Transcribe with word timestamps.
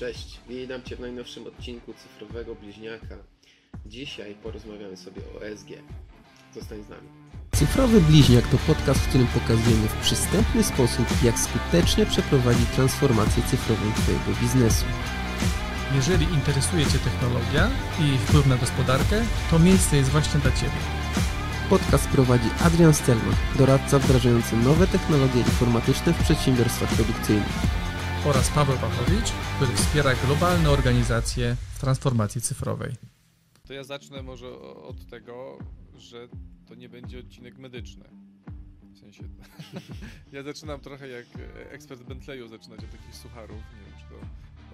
Cześć, 0.00 0.40
witam 0.48 0.82
Cię 0.82 0.96
w 0.96 1.00
najnowszym 1.00 1.46
odcinku 1.46 1.94
Cyfrowego 1.94 2.54
Bliźniaka. 2.54 3.16
Dzisiaj 3.86 4.34
porozmawiamy 4.34 4.96
sobie 4.96 5.22
o 5.34 5.44
ESG. 5.46 5.68
Zostań 6.54 6.82
z 6.82 6.88
nami. 6.88 7.08
Cyfrowy 7.52 8.00
Bliźniak 8.00 8.46
to 8.48 8.56
podcast, 8.66 9.00
w 9.00 9.08
którym 9.08 9.26
pokazujemy 9.26 9.88
w 9.88 10.00
przystępny 10.02 10.62
sposób, 10.62 11.06
jak 11.24 11.38
skutecznie 11.38 12.06
przeprowadzić 12.06 12.68
transformację 12.68 13.42
cyfrową 13.42 13.92
Twojego 13.92 14.40
biznesu. 14.40 14.84
Jeżeli 15.94 16.24
interesuje 16.24 16.86
Cię 16.86 16.98
technologia 16.98 17.70
i 18.00 18.18
wpływ 18.18 18.46
na 18.46 18.56
gospodarkę, 18.56 19.22
to 19.50 19.58
miejsce 19.58 19.96
jest 19.96 20.10
właśnie 20.10 20.40
dla 20.40 20.52
Ciebie. 20.52 20.80
Podcast 21.70 22.08
prowadzi 22.08 22.48
Adrian 22.60 22.94
Stelman, 22.94 23.36
doradca 23.58 23.98
wdrażający 23.98 24.56
nowe 24.56 24.86
technologie 24.86 25.38
informatyczne 25.38 26.12
w 26.12 26.24
przedsiębiorstwach 26.24 26.88
produkcyjnych. 26.88 27.80
Oraz 28.26 28.50
Paweł 28.50 28.76
Pachowicz, 28.78 29.32
który 29.56 29.72
wspiera 29.72 30.14
globalne 30.14 30.70
organizacje 30.70 31.56
w 31.74 31.80
transformacji 31.80 32.40
cyfrowej. 32.40 32.92
To 33.66 33.72
ja 33.72 33.84
zacznę 33.84 34.22
może 34.22 34.58
od 34.60 35.06
tego, 35.06 35.58
że 35.96 36.28
to 36.66 36.74
nie 36.74 36.88
będzie 36.88 37.18
odcinek 37.18 37.58
medyczny. 37.58 38.04
W 38.92 38.98
sensie, 38.98 39.22
ja 40.32 40.42
zaczynam 40.42 40.80
trochę 40.80 41.08
jak 41.08 41.26
e, 41.36 41.70
ekspert 41.70 42.02
Bentleyu 42.02 42.48
zaczynać 42.48 42.84
od 42.84 42.90
takich 42.90 43.14
sucharów. 43.14 43.56
Nie 43.56 43.84
wiem, 43.84 43.98
czy 43.98 44.14
to 44.14 44.20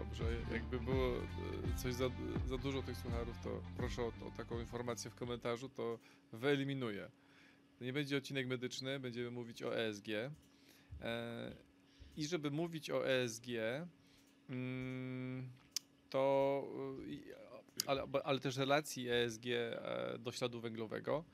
dobrze. 0.04 0.24
Jakby 0.52 0.80
było 0.80 1.16
e, 1.16 1.78
coś 1.82 1.94
za, 1.94 2.10
za 2.48 2.58
dużo 2.58 2.82
tych 2.82 2.96
sucharów, 2.96 3.36
to 3.44 3.62
proszę 3.76 4.02
o, 4.02 4.06
o 4.06 4.30
taką 4.36 4.60
informację 4.60 5.10
w 5.10 5.14
komentarzu, 5.14 5.68
to 5.68 5.98
wyeliminuję. 6.32 7.10
To 7.78 7.84
nie 7.84 7.92
będzie 7.92 8.16
odcinek 8.16 8.46
medyczny, 8.46 9.00
będziemy 9.00 9.30
mówić 9.30 9.62
o 9.62 9.76
ESG. 9.78 10.06
I 12.16 12.26
żeby 12.26 12.50
mówić 12.50 12.90
o 12.90 13.08
ESG, 13.08 13.46
mm, 14.48 15.48
to 16.10 16.64
y, 17.08 17.86
ale, 17.86 18.02
ale 18.24 18.40
też 18.40 18.56
relacji 18.56 19.08
ESG 19.10 19.46
e, 19.46 20.18
do 20.18 20.32
śladu 20.32 20.60
węglowego, 20.60 21.24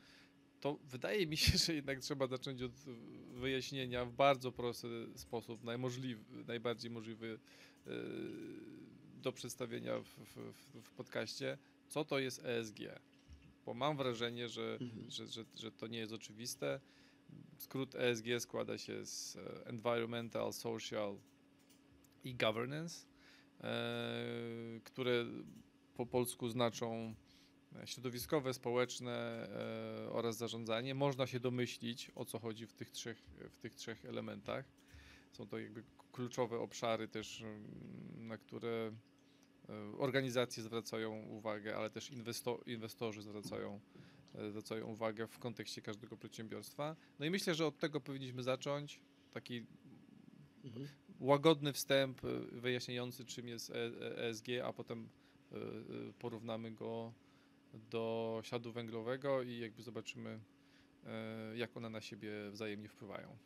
to 0.60 0.78
wydaje 0.84 1.26
mi 1.26 1.36
się, 1.36 1.58
że 1.66 1.74
jednak 1.74 1.98
trzeba 2.00 2.26
zacząć 2.26 2.62
od 2.62 2.72
wyjaśnienia 3.32 4.04
w 4.04 4.12
bardzo 4.12 4.52
prosty 4.52 4.88
sposób, 5.16 5.64
najmożliwy, 5.64 6.44
najbardziej 6.46 6.90
możliwy 6.90 7.38
y, 7.86 7.90
do 9.22 9.32
przedstawienia 9.32 9.98
w, 10.00 10.04
w, 10.04 10.36
w- 10.52 10.82
w 10.82 10.90
podcaście, 10.90 11.58
co 11.88 12.04
to 12.04 12.18
jest 12.18 12.44
ESG. 12.44 12.78
Bo 13.66 13.74
mam 13.74 13.96
wrażenie, 13.96 14.48
że, 14.48 14.78
Mhm. 14.80 15.10
że, 15.10 15.26
że, 15.26 15.44
że 15.56 15.72
to 15.72 15.86
nie 15.86 15.98
jest 15.98 16.12
oczywiste. 16.12 16.80
Skrót 17.58 17.94
ESG 17.94 18.26
składa 18.40 18.78
się 18.78 19.06
z 19.06 19.36
e, 19.36 19.66
Environmental, 19.66 20.52
Social 20.52 21.16
i 22.24 22.34
Governance, 22.34 23.06
e, 23.60 24.80
które 24.84 25.24
po 25.94 26.06
polsku 26.06 26.48
znaczą 26.48 27.14
e, 27.82 27.86
środowiskowe, 27.86 28.54
społeczne 28.54 29.48
oraz 30.10 30.36
zarządzanie. 30.36 30.94
Można 30.94 31.26
się 31.26 31.40
domyślić, 31.40 32.10
o 32.14 32.24
co 32.24 32.38
chodzi 32.38 32.66
w 32.66 32.72
tych 32.72 32.90
trzech, 32.90 33.22
w 33.50 33.56
tych 33.56 33.74
trzech 33.74 34.04
elementach. 34.04 34.64
Są 35.32 35.46
to 35.46 35.58
jakby 35.58 35.84
kluczowe 36.12 36.58
obszary 36.58 37.08
też, 37.08 37.42
mm, 37.42 38.28
na 38.28 38.38
które 38.38 38.92
organizacje 39.98 40.62
zwracają 40.62 41.22
uwagę, 41.26 41.76
ale 41.76 41.90
też 41.90 42.10
inwesto- 42.10 42.68
inwestorzy 42.68 43.22
zwracają, 43.22 43.80
zwracają 44.50 44.86
uwagę 44.86 45.26
w 45.26 45.38
kontekście 45.38 45.82
każdego 45.82 46.16
przedsiębiorstwa. 46.16 46.96
No 47.18 47.26
i 47.26 47.30
myślę, 47.30 47.54
że 47.54 47.66
od 47.66 47.78
tego 47.78 48.00
powinniśmy 48.00 48.42
zacząć. 48.42 49.00
Taki 49.32 49.66
Mhm. 50.64 50.88
łagodny 51.20 51.72
wstęp 51.72 52.24
y, 52.24 52.40
wyjaśniający, 52.60 53.24
czym 53.24 53.48
jest 53.48 53.70
E- 53.70 53.74
E- 53.76 54.16
ESG, 54.28 54.46
a 54.64 54.72
potem 54.72 55.08
porównamy 56.18 56.70
go 56.70 57.12
do 57.90 58.40
śladu 58.44 58.72
węglowego 58.72 59.42
i 59.42 59.58
jakby 59.58 59.82
zobaczymy, 59.82 60.40
jak 61.54 61.76
one 61.76 61.90
na 61.90 62.00
siebie 62.00 62.30
wzajemnie 62.50 62.88
wpływają. 62.88 63.36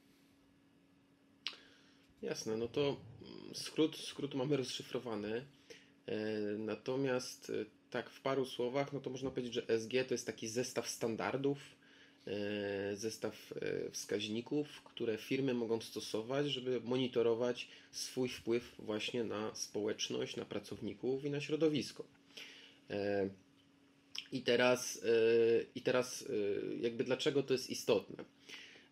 Jasne, 2.22 2.56
no 2.56 2.68
to 2.68 2.80
mm, 2.80 3.54
skrót, 3.54 3.96
skrót 3.96 4.34
mamy 4.34 4.56
rozszyfrowany. 4.56 5.46
E, 6.06 6.16
Natomiast 6.58 7.50
e, 7.50 7.64
tak 7.90 8.10
w 8.10 8.20
paru 8.20 8.44
słowach, 8.44 8.92
no 8.92 9.00
to 9.00 9.10
można 9.10 9.30
powiedzieć, 9.30 9.54
że 9.54 9.68
ESG 9.68 9.92
to 10.08 10.14
jest 10.14 10.26
taki 10.26 10.48
zestaw 10.48 10.88
standardów, 10.88 11.58
e, 12.26 12.96
zestaw 12.96 13.52
e, 13.52 13.90
wskaźników, 13.90 14.82
które 14.82 15.18
firmy 15.18 15.54
mogą 15.54 15.80
stosować, 15.80 16.46
żeby 16.46 16.80
monitorować 16.80 17.68
swój 17.92 18.28
wpływ 18.28 18.74
właśnie 18.78 19.24
na 19.24 19.54
społeczność, 19.54 20.36
na 20.36 20.44
pracowników 20.44 21.24
i 21.24 21.30
na 21.30 21.40
środowisko. 21.40 22.04
E, 22.90 23.28
I 24.32 24.42
teraz, 24.42 25.00
i 25.74 25.82
teraz 25.82 26.24
jakby 26.80 27.04
dlaczego 27.04 27.42
to 27.42 27.52
jest 27.52 27.70
istotne? 27.70 28.24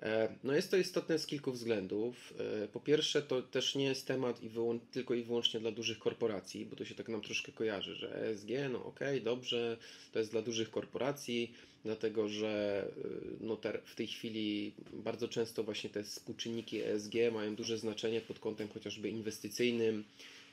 E, 0.04 0.28
No 0.44 0.52
jest 0.52 0.70
to 0.70 0.76
istotne 0.76 1.18
z 1.18 1.26
kilku 1.26 1.52
względów. 1.52 2.34
E, 2.64 2.68
Po 2.68 2.80
pierwsze, 2.80 3.22
to 3.22 3.42
też 3.42 3.74
nie 3.74 3.84
jest 3.84 4.06
temat 4.06 4.42
i 4.42 4.50
wyłą- 4.50 4.78
tylko 4.92 5.14
i 5.14 5.22
wyłącznie 5.22 5.60
dla 5.60 5.70
dużych 5.72 5.98
korporacji, 5.98 6.66
bo 6.66 6.76
to 6.76 6.84
się 6.84 6.94
tak 6.94 7.08
nam 7.08 7.20
troszkę 7.20 7.52
kojarzy, 7.52 7.94
że 7.94 8.14
ESG, 8.16 8.48
no 8.72 8.84
okej, 8.84 9.22
dobrze, 9.22 9.76
to 10.12 10.18
jest 10.18 10.30
dla 10.30 10.42
dużych 10.42 10.70
korporacji, 10.70 11.52
dlatego 11.84 12.28
że 12.28 12.84
y, 13.04 13.36
no 13.40 13.56
ter- 13.56 13.82
w 13.84 13.94
tej 13.94 14.06
chwili 14.06 14.72
bardzo 14.92 15.28
często 15.28 15.62
właśnie 15.64 15.90
te 15.90 16.02
współczynniki 16.04 16.82
ESG 16.82 17.14
mają 17.32 17.54
duże 17.56 17.78
znaczenie 17.78 18.20
pod 18.20 18.38
kątem 18.38 18.68
chociażby 18.68 19.08
inwestycyjnym 19.08 20.04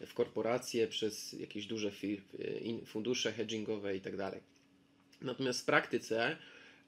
w 0.08 0.14
korporacje 0.14 0.88
przez 0.88 1.34
jakieś 1.34 1.66
duże 1.66 1.90
fir- 1.92 2.22
fundusze 2.86 3.32
hedgingowe 3.34 3.96
i 3.98 4.02
tak. 4.02 4.14
Natomiast 5.22 5.62
w 5.62 5.66
praktyce, 5.66 6.38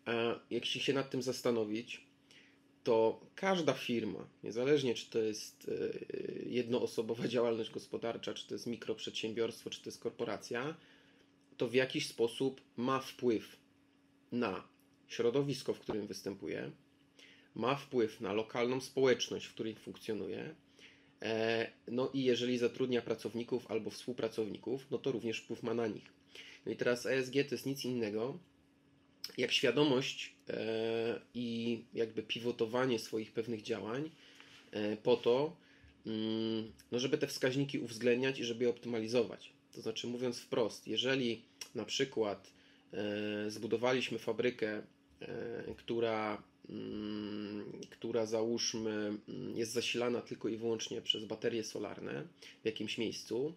e, 0.07 0.39
jak 0.51 0.65
się 0.65 0.93
nad 0.93 1.09
tym 1.09 1.21
zastanowić, 1.21 2.01
to 2.83 3.19
każda 3.35 3.73
firma, 3.73 4.27
niezależnie 4.43 4.95
czy 4.95 5.09
to 5.09 5.19
jest 5.19 5.69
e, 5.69 6.49
jednoosobowa 6.49 7.27
działalność 7.35 7.71
gospodarcza, 7.71 8.33
czy 8.33 8.47
to 8.47 8.55
jest 8.55 8.67
mikroprzedsiębiorstwo, 8.67 9.69
czy 9.69 9.81
to 9.81 9.89
jest 9.89 9.99
korporacja, 9.99 10.75
to 11.57 11.67
w 11.67 11.73
jakiś 11.73 12.07
sposób 12.07 12.61
ma 12.77 12.99
wpływ 12.99 13.55
na 14.31 14.67
środowisko, 15.07 15.73
w 15.73 15.79
którym 15.79 16.07
występuje, 16.07 16.71
ma 17.55 17.75
wpływ 17.75 18.21
na 18.21 18.33
lokalną 18.33 18.81
społeczność, 18.81 19.45
w 19.45 19.53
której 19.53 19.75
funkcjonuje. 19.75 20.55
e, 21.21 21.71
No 21.87 22.09
i 22.13 22.23
jeżeli 22.23 22.57
zatrudnia 22.57 23.01
pracowników 23.01 23.71
albo 23.71 23.89
współpracowników, 23.89 24.85
no 24.91 24.97
to 24.97 25.11
również 25.11 25.39
wpływ 25.39 25.63
ma 25.63 25.73
na 25.73 25.87
nich. 25.87 26.13
No 26.65 26.71
i 26.71 26.75
teraz 26.75 27.05
ESG 27.05 27.33
to 27.33 27.55
jest 27.55 27.65
nic 27.65 27.85
innego 27.85 28.39
jak 29.37 29.51
świadomość 29.51 30.33
e, 30.49 31.19
i 31.33 31.79
jakby 31.93 32.23
pivotowanie 32.23 32.99
swoich 32.99 33.31
pewnych 33.31 33.61
działań 33.61 34.09
e, 34.71 34.97
po 34.97 35.17
to, 35.17 35.55
mm, 36.05 36.71
no 36.91 36.99
żeby 36.99 37.17
te 37.17 37.27
wskaźniki 37.27 37.79
uwzględniać 37.79 38.39
i 38.39 38.45
żeby 38.45 38.63
je 38.63 38.69
optymalizować. 38.69 39.53
To 39.71 39.81
znaczy, 39.81 40.07
mówiąc 40.07 40.39
wprost, 40.39 40.87
jeżeli 40.87 41.41
na 41.75 41.85
przykład 41.85 42.53
e, 42.93 43.51
zbudowaliśmy 43.51 44.19
fabrykę, 44.19 44.81
która, 45.77 46.43
mm, 46.69 47.71
która 47.89 48.25
załóżmy 48.25 48.91
mm, 49.29 49.57
jest 49.57 49.71
zasilana 49.71 50.21
tylko 50.21 50.49
i 50.49 50.57
wyłącznie 50.57 51.01
przez 51.01 51.25
baterie 51.25 51.63
solarne 51.63 52.23
w 52.61 52.65
jakimś 52.65 52.97
miejscu, 52.97 53.53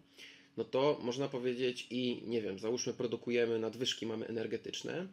no 0.57 0.63
to 0.63 0.99
można 1.01 1.27
powiedzieć 1.27 1.87
i 1.89 2.21
nie 2.25 2.41
wiem, 2.41 2.59
załóżmy 2.59 2.93
produkujemy 2.93 3.59
nadwyżki, 3.59 4.05
mamy 4.05 4.27
energetyczne, 4.27 5.07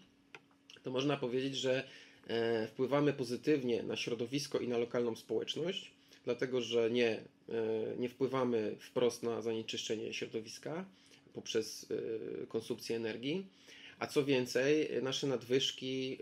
to 0.84 0.90
można 0.90 1.16
powiedzieć, 1.16 1.56
że 1.56 1.84
e, 2.28 2.66
wpływamy 2.66 3.12
pozytywnie 3.12 3.82
na 3.82 3.96
środowisko 3.96 4.58
i 4.58 4.68
na 4.68 4.78
lokalną 4.78 5.16
społeczność, 5.16 5.90
dlatego 6.24 6.60
że 6.60 6.90
nie, 6.90 7.08
e, 7.08 7.22
nie 7.98 8.08
wpływamy 8.08 8.76
wprost 8.80 9.22
na 9.22 9.42
zanieczyszczenie 9.42 10.14
środowiska 10.14 10.84
poprzez 11.34 11.86
e, 12.42 12.46
konsumpcję 12.46 12.96
energii, 12.96 13.46
a 13.98 14.06
co 14.06 14.24
więcej, 14.24 15.02
nasze 15.02 15.26
nadwyżki 15.26 16.18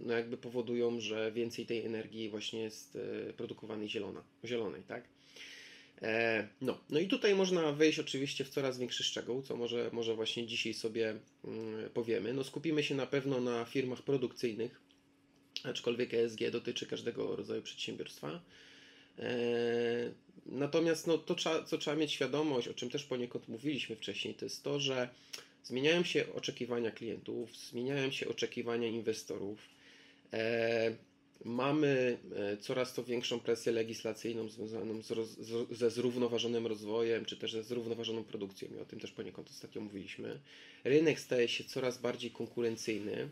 no 0.00 0.12
jakby 0.12 0.36
powodują, 0.36 1.00
że 1.00 1.32
więcej 1.32 1.66
tej 1.66 1.86
energii 1.86 2.28
właśnie 2.28 2.60
jest 2.60 2.98
produkowanej 3.36 3.88
zielona, 3.88 4.22
zielonej, 4.44 4.82
tak? 4.82 5.04
E, 6.02 6.48
No, 6.60 6.78
no 6.90 7.00
i 7.00 7.08
tutaj 7.08 7.34
można 7.34 7.72
wejść 7.72 7.98
oczywiście 7.98 8.44
w 8.44 8.48
coraz 8.48 8.78
większy 8.78 9.04
szczegół, 9.04 9.42
co 9.42 9.56
może, 9.56 9.90
może 9.92 10.14
właśnie 10.14 10.46
dzisiaj 10.46 10.74
sobie 10.74 11.14
mm, 11.44 11.90
powiemy. 11.90 12.34
No 12.34 12.44
skupimy 12.44 12.82
się 12.82 12.94
na 12.94 13.06
pewno 13.06 13.40
na 13.40 13.64
firmach 13.64 14.02
produkcyjnych, 14.02 14.80
aczkolwiek 15.64 16.14
ESG 16.14 16.50
dotyczy 16.52 16.86
każdego 16.86 17.36
rodzaju 17.36 17.62
przedsiębiorstwa. 17.62 18.40
E, 19.18 19.30
Natomiast 20.46 21.06
no, 21.06 21.18
to, 21.18 21.34
co 21.66 21.78
trzeba 21.78 21.96
mieć 21.96 22.12
świadomość, 22.12 22.68
o 22.68 22.74
czym 22.74 22.90
też 22.90 23.04
poniekąd 23.04 23.48
mówiliśmy 23.48 23.96
wcześniej, 23.96 24.34
to 24.34 24.44
jest 24.44 24.62
to, 24.62 24.80
że 24.80 25.08
zmieniają 25.64 26.04
się 26.04 26.32
oczekiwania 26.34 26.90
klientów, 26.90 27.56
zmieniają 27.56 28.10
się 28.10 28.28
oczekiwania 28.28 28.88
inwestorów. 28.88 29.58
Mamy 31.44 32.18
e, 32.36 32.56
coraz 32.56 32.94
to 32.94 33.04
większą 33.04 33.40
presję 33.40 33.72
legislacyjną 33.72 34.48
związaną 34.48 35.02
z 35.02 35.10
roz, 35.10 35.28
z, 35.28 35.78
ze 35.78 35.90
zrównoważonym 35.90 36.66
rozwojem, 36.66 37.24
czy 37.24 37.36
też 37.36 37.52
ze 37.52 37.62
zrównoważoną 37.62 38.24
produkcją, 38.24 38.68
i 38.76 38.78
o 38.78 38.84
tym 38.84 39.00
też 39.00 39.10
poniekąd 39.10 39.50
ostatnio 39.50 39.80
mówiliśmy. 39.80 40.40
Rynek 40.84 41.20
staje 41.20 41.48
się 41.48 41.64
coraz 41.64 41.98
bardziej 41.98 42.30
konkurencyjny. 42.30 43.28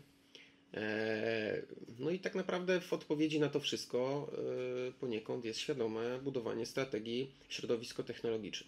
E, 0.73 1.61
no 1.99 2.09
i 2.11 2.19
tak 2.19 2.35
naprawdę 2.35 2.81
w 2.81 2.93
odpowiedzi 2.93 3.39
na 3.39 3.49
to 3.49 3.59
wszystko 3.59 4.31
e, 4.87 4.91
poniekąd 4.91 5.45
jest 5.45 5.59
świadome 5.59 6.19
budowanie 6.23 6.65
strategii 6.65 7.31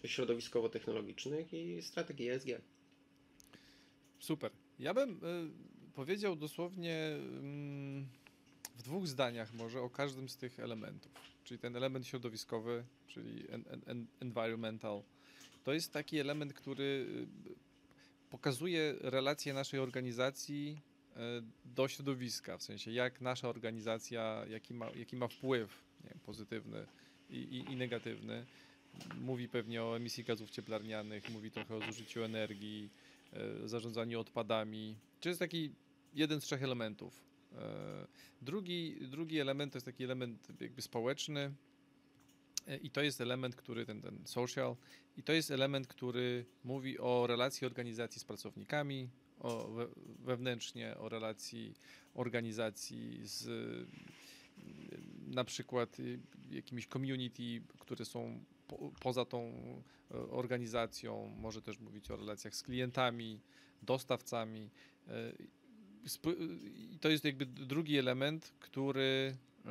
środowiskowo-technologicznych 0.02 1.52
i 1.52 1.82
strategii 1.82 2.30
ESG. 2.30 2.48
Super. 4.18 4.50
Ja 4.78 4.94
bym 4.94 5.20
powiedział 5.94 6.36
dosłownie 6.36 7.18
w 8.74 8.82
dwóch 8.82 9.06
zdaniach 9.08 9.54
może 9.54 9.80
o 9.80 9.90
każdym 9.90 10.28
z 10.28 10.36
tych 10.36 10.60
elementów. 10.60 11.12
Czyli 11.44 11.58
ten 11.58 11.76
element 11.76 12.06
środowiskowy, 12.06 12.84
czyli 13.06 13.50
en, 13.50 13.64
en, 13.86 14.06
environmental, 14.20 15.02
to 15.64 15.72
jest 15.72 15.92
taki 15.92 16.18
element, 16.18 16.52
który 16.52 17.06
y, 17.50 17.54
pokazuje 18.30 18.94
relacje 19.00 19.54
naszej 19.54 19.80
organizacji 19.80 20.80
y, 21.10 21.18
do 21.64 21.88
środowiska, 21.88 22.58
w 22.58 22.62
sensie 22.62 22.90
jak 22.90 23.20
nasza 23.20 23.48
organizacja, 23.48 24.44
jaki 24.48 24.74
ma, 24.74 24.90
jaki 24.90 25.16
ma 25.16 25.28
wpływ 25.28 25.84
wiem, 26.04 26.18
pozytywny 26.26 26.86
i, 27.30 27.36
i, 27.36 27.72
i 27.72 27.76
negatywny. 27.76 28.46
Mówi 29.20 29.48
pewnie 29.48 29.82
o 29.82 29.96
emisji 29.96 30.24
gazów 30.24 30.50
cieplarnianych, 30.50 31.30
mówi 31.30 31.50
trochę 31.50 31.76
o 31.76 31.80
zużyciu 31.80 32.22
energii, 32.22 32.90
y, 33.64 33.68
zarządzaniu 33.68 34.20
odpadami. 34.20 34.96
Czy 35.20 35.28
jest 35.28 35.38
taki 35.38 35.70
jeden 36.14 36.40
z 36.40 36.44
trzech 36.44 36.62
elementów. 36.62 37.31
E, 37.58 38.06
drugi, 38.42 38.96
drugi 39.00 39.40
element 39.40 39.72
to 39.72 39.76
jest 39.76 39.86
taki 39.86 40.04
element 40.04 40.48
jakby 40.60 40.82
społeczny 40.82 41.54
e, 42.66 42.76
i 42.76 42.90
to 42.90 43.02
jest 43.02 43.20
element, 43.20 43.56
który 43.56 43.86
ten, 43.86 44.02
ten 44.02 44.26
social 44.26 44.76
i 45.16 45.22
to 45.22 45.32
jest 45.32 45.50
element, 45.50 45.86
który 45.86 46.44
mówi 46.64 46.98
o 46.98 47.26
relacji 47.26 47.66
organizacji 47.66 48.20
z 48.20 48.24
pracownikami, 48.24 49.08
o 49.40 49.68
we, 49.68 49.86
wewnętrznie, 50.18 50.98
o 50.98 51.08
relacji 51.08 51.74
organizacji 52.14 53.20
z 53.22 53.48
na 55.26 55.44
przykład 55.44 55.96
jakimiś 56.50 56.86
community, 56.86 57.62
które 57.78 58.04
są 58.04 58.44
po, 58.68 58.92
poza 59.00 59.24
tą 59.24 59.52
e, 60.10 60.14
organizacją, 60.14 61.34
może 61.40 61.62
też 61.62 61.78
mówić 61.78 62.10
o 62.10 62.16
relacjach 62.16 62.54
z 62.54 62.62
klientami, 62.62 63.40
dostawcami 63.82 64.70
to 67.00 67.08
jest 67.08 67.24
jakby 67.24 67.46
drugi 67.46 67.98
element, 67.98 68.52
który 68.60 69.36
yy, 69.64 69.70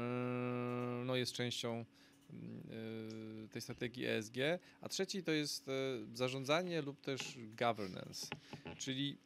no, 1.06 1.16
jest 1.16 1.33
częścią 1.33 1.86
yy, 2.30 3.48
tej 3.51 3.62
strategii 3.62 4.06
ESG, 4.06 4.36
a 4.81 4.89
trzeci 4.89 5.24
to 5.24 5.31
jest 5.31 5.68
yy, 5.68 6.07
zarządzanie 6.13 6.81
lub 6.81 7.01
też 7.01 7.38
governance, 7.57 8.28
czyli 8.78 9.18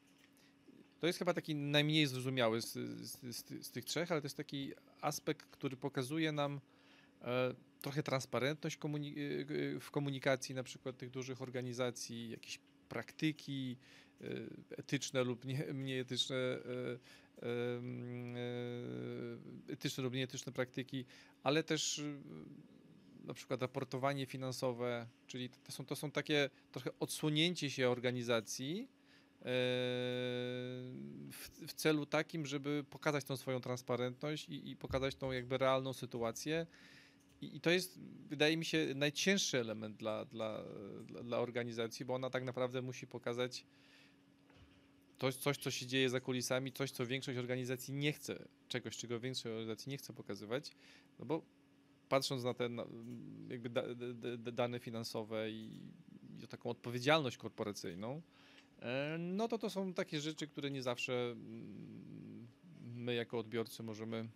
to 0.99 1.07
jest 1.07 1.19
chyba 1.19 1.33
taki 1.33 1.55
najmniej 1.55 2.07
zrozumiały 2.07 2.61
z, 2.61 2.73
z, 2.73 3.35
z, 3.35 3.65
z 3.65 3.71
tych 3.71 3.85
trzech, 3.85 4.11
ale 4.11 4.21
to 4.21 4.25
jest 4.25 4.37
taki 4.37 4.71
aspekt, 5.01 5.45
który 5.45 5.77
pokazuje 5.77 6.31
nam 6.31 6.59
trochę 7.81 8.03
transparentność 8.03 8.77
komuni 8.77 9.15
w 9.79 9.91
komunikacji 9.91 10.55
na 10.55 10.63
przykład 10.63 10.97
tych 10.97 11.09
dużych 11.09 11.41
organizacji, 11.41 12.29
jakieś 12.29 12.59
praktyki, 12.89 13.77
etyczne 14.77 15.23
lub 15.23 15.45
nie, 15.45 15.73
mniej 15.73 15.99
etyczne, 15.99 16.35
y, 16.35 16.99
y, 17.43 17.47
etyczne 19.73 20.03
lub 20.03 20.13
nieetyczne 20.13 20.51
praktyki, 20.51 21.05
ale 21.43 21.63
też 21.63 22.01
na 23.23 23.33
przykład 23.33 23.61
raportowanie 23.61 24.25
finansowe, 24.25 25.07
czyli 25.27 25.49
to 25.49 25.71
są, 25.71 25.85
to 25.85 25.95
są 25.95 26.11
takie 26.11 26.49
trochę 26.71 26.89
odsłonięcie 26.99 27.69
się 27.69 27.89
organizacji 27.89 28.87
w, 31.31 31.49
w 31.67 31.73
celu 31.73 32.05
takim, 32.05 32.45
żeby 32.45 32.85
pokazać 32.89 33.23
tą 33.23 33.37
swoją 33.37 33.61
transparentność 33.61 34.49
i, 34.49 34.69
i 34.69 34.75
pokazać 34.75 35.15
tą 35.15 35.31
jakby 35.31 35.57
realną 35.57 35.93
sytuację. 35.93 36.67
I, 37.41 37.55
I, 37.55 37.61
to 37.61 37.69
jest, 37.69 37.99
wydaje 38.27 38.57
mi 38.57 38.65
się, 38.65 38.87
najcięższy 38.95 39.59
element 39.59 39.97
dla, 39.97 40.25
dla, 40.25 40.63
dla 41.23 41.39
organizacji, 41.39 42.05
bo 42.05 42.13
ona 42.13 42.29
tak 42.29 42.43
naprawdę 42.43 42.81
musi 42.81 43.07
pokazać, 43.07 43.65
to 45.17 45.31
coś, 45.31 45.57
co 45.57 45.71
się 45.71 45.85
dzieje 45.85 46.09
za 46.09 46.19
kulisami, 46.19 46.71
coś, 46.71 46.91
co 46.91 47.05
większość 47.05 47.37
organizacji 47.37 47.93
nie 47.93 48.13
chce, 48.13 48.47
czegoś, 48.67 48.97
czego 48.97 49.19
większość 49.19 49.45
organizacji 49.45 49.89
nie 49.89 49.97
chce 49.97 50.13
pokazywać, 50.13 50.71
no 51.19 51.25
bo 51.25 51.41
patrząc 52.09 52.43
na 52.43 52.53
te 52.53 52.69
jakby 53.49 53.69
da, 53.69 53.83
da, 54.37 54.51
dane 54.51 54.79
finansowe 54.79 55.51
i, 55.51 55.81
i 56.43 56.47
taką 56.47 56.69
odpowiedzialność 56.69 57.37
korporacyjną, 57.37 58.21
e, 58.79 59.17
no 59.19 59.47
to 59.47 59.57
to 59.57 59.69
są 59.69 59.93
takie 59.93 60.21
rzeczy, 60.21 60.47
które 60.47 60.71
nie 60.71 60.83
zawsze 60.83 61.31
mm, 61.31 62.47
my 62.95 63.13
jako 63.15 63.39
odbiorcy 63.39 63.83
możemy 63.83 64.17
e, 64.17 64.27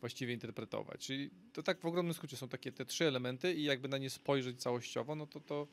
właściwie 0.00 0.34
interpretować. 0.34 1.06
Czyli 1.06 1.30
to 1.52 1.62
tak 1.62 1.80
w 1.80 1.86
ogromnym 1.86 2.14
skrócie 2.14 2.36
są 2.36 2.48
takie 2.48 2.72
te 2.72 2.84
trzy 2.84 3.04
elementy 3.04 3.54
i 3.54 3.62
jakby 3.62 3.88
na 3.88 3.98
nie 3.98 4.10
spojrzeć 4.10 4.62
całościowo, 4.62 5.14
no 5.14 5.26
to 5.26 5.40
to 5.40 5.66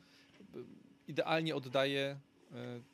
idealnie 1.07 1.55
oddaje 1.55 2.19
E, 2.19 2.30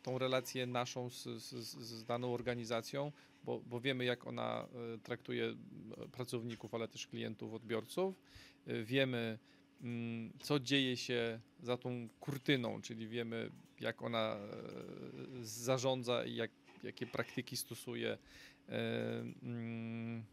tą 0.03 0.17
relację 0.17 0.65
naszą 0.65 1.09
z, 1.09 1.23
z, 1.23 1.53
z 1.77 2.03
daną 2.03 2.33
organizacją, 2.33 3.11
bo, 3.43 3.59
bo, 3.59 3.79
wiemy, 3.79 4.05
jak 4.05 4.27
ona 4.27 4.67
e, 4.95 4.97
traktuje 4.97 5.55
pracowników, 6.11 6.73
ale 6.73 6.87
też 6.87 7.07
klientów, 7.07 7.53
odbiorców. 7.53 8.21
E, 8.67 8.83
wiemy, 8.83 9.39
mm, 9.81 10.33
co 10.39 10.59
dzieje 10.59 10.97
się 10.97 11.39
za 11.59 11.77
tą 11.77 12.09
kurtyną, 12.19 12.81
czyli 12.81 13.07
wiemy, 13.07 13.51
jak 13.79 14.01
ona 14.01 14.37
zarządza 15.41 16.25
i 16.25 16.35
jak, 16.35 16.51
jakie 16.83 17.07
praktyki 17.07 17.57
stosuje 17.57 18.17
mm, 19.41 20.23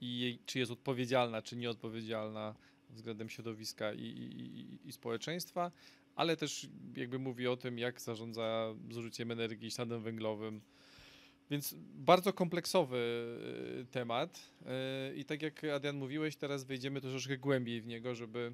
i 0.00 0.38
czy 0.46 0.58
jest 0.58 0.72
odpowiedzialna, 0.72 1.42
czy 1.42 1.56
nieodpowiedzialna 1.56 2.54
względem 2.90 3.28
środowiska 3.28 3.92
i, 3.92 4.02
i, 4.02 4.88
i 4.88 4.92
społeczeństwa, 4.92 5.72
ale 6.14 6.36
też 6.36 6.68
jakby 6.96 7.18
mówi 7.18 7.46
o 7.46 7.56
tym, 7.56 7.78
jak 7.78 8.00
zarządza 8.00 8.74
zużyciem 8.90 9.30
energii, 9.30 9.70
śladem 9.70 10.02
węglowym. 10.02 10.60
Więc 11.50 11.74
bardzo 11.94 12.32
kompleksowy 12.32 12.98
e, 13.80 13.84
temat 13.84 14.40
e, 14.66 15.14
i 15.14 15.24
tak 15.24 15.42
jak 15.42 15.64
Adrian 15.64 15.96
mówiłeś, 15.96 16.36
teraz 16.36 16.64
wejdziemy 16.64 17.00
troszeczkę 17.00 17.38
głębiej 17.38 17.82
w 17.82 17.86
niego, 17.86 18.14
żeby 18.14 18.52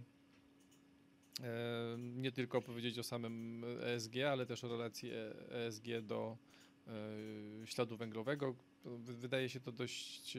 e, 1.40 1.96
nie 1.98 2.32
tylko 2.32 2.62
powiedzieć 2.62 2.98
o 2.98 3.02
samym 3.02 3.64
ESG, 3.80 4.16
ale 4.30 4.46
też 4.46 4.64
o 4.64 4.68
relacji 4.68 5.10
ESG 5.50 5.84
do 6.02 6.36
śladu 7.64 7.96
węglowego. 7.96 8.54
Wydaje 8.98 9.48
się 9.48 9.60
to 9.60 9.72
dość 9.72 10.38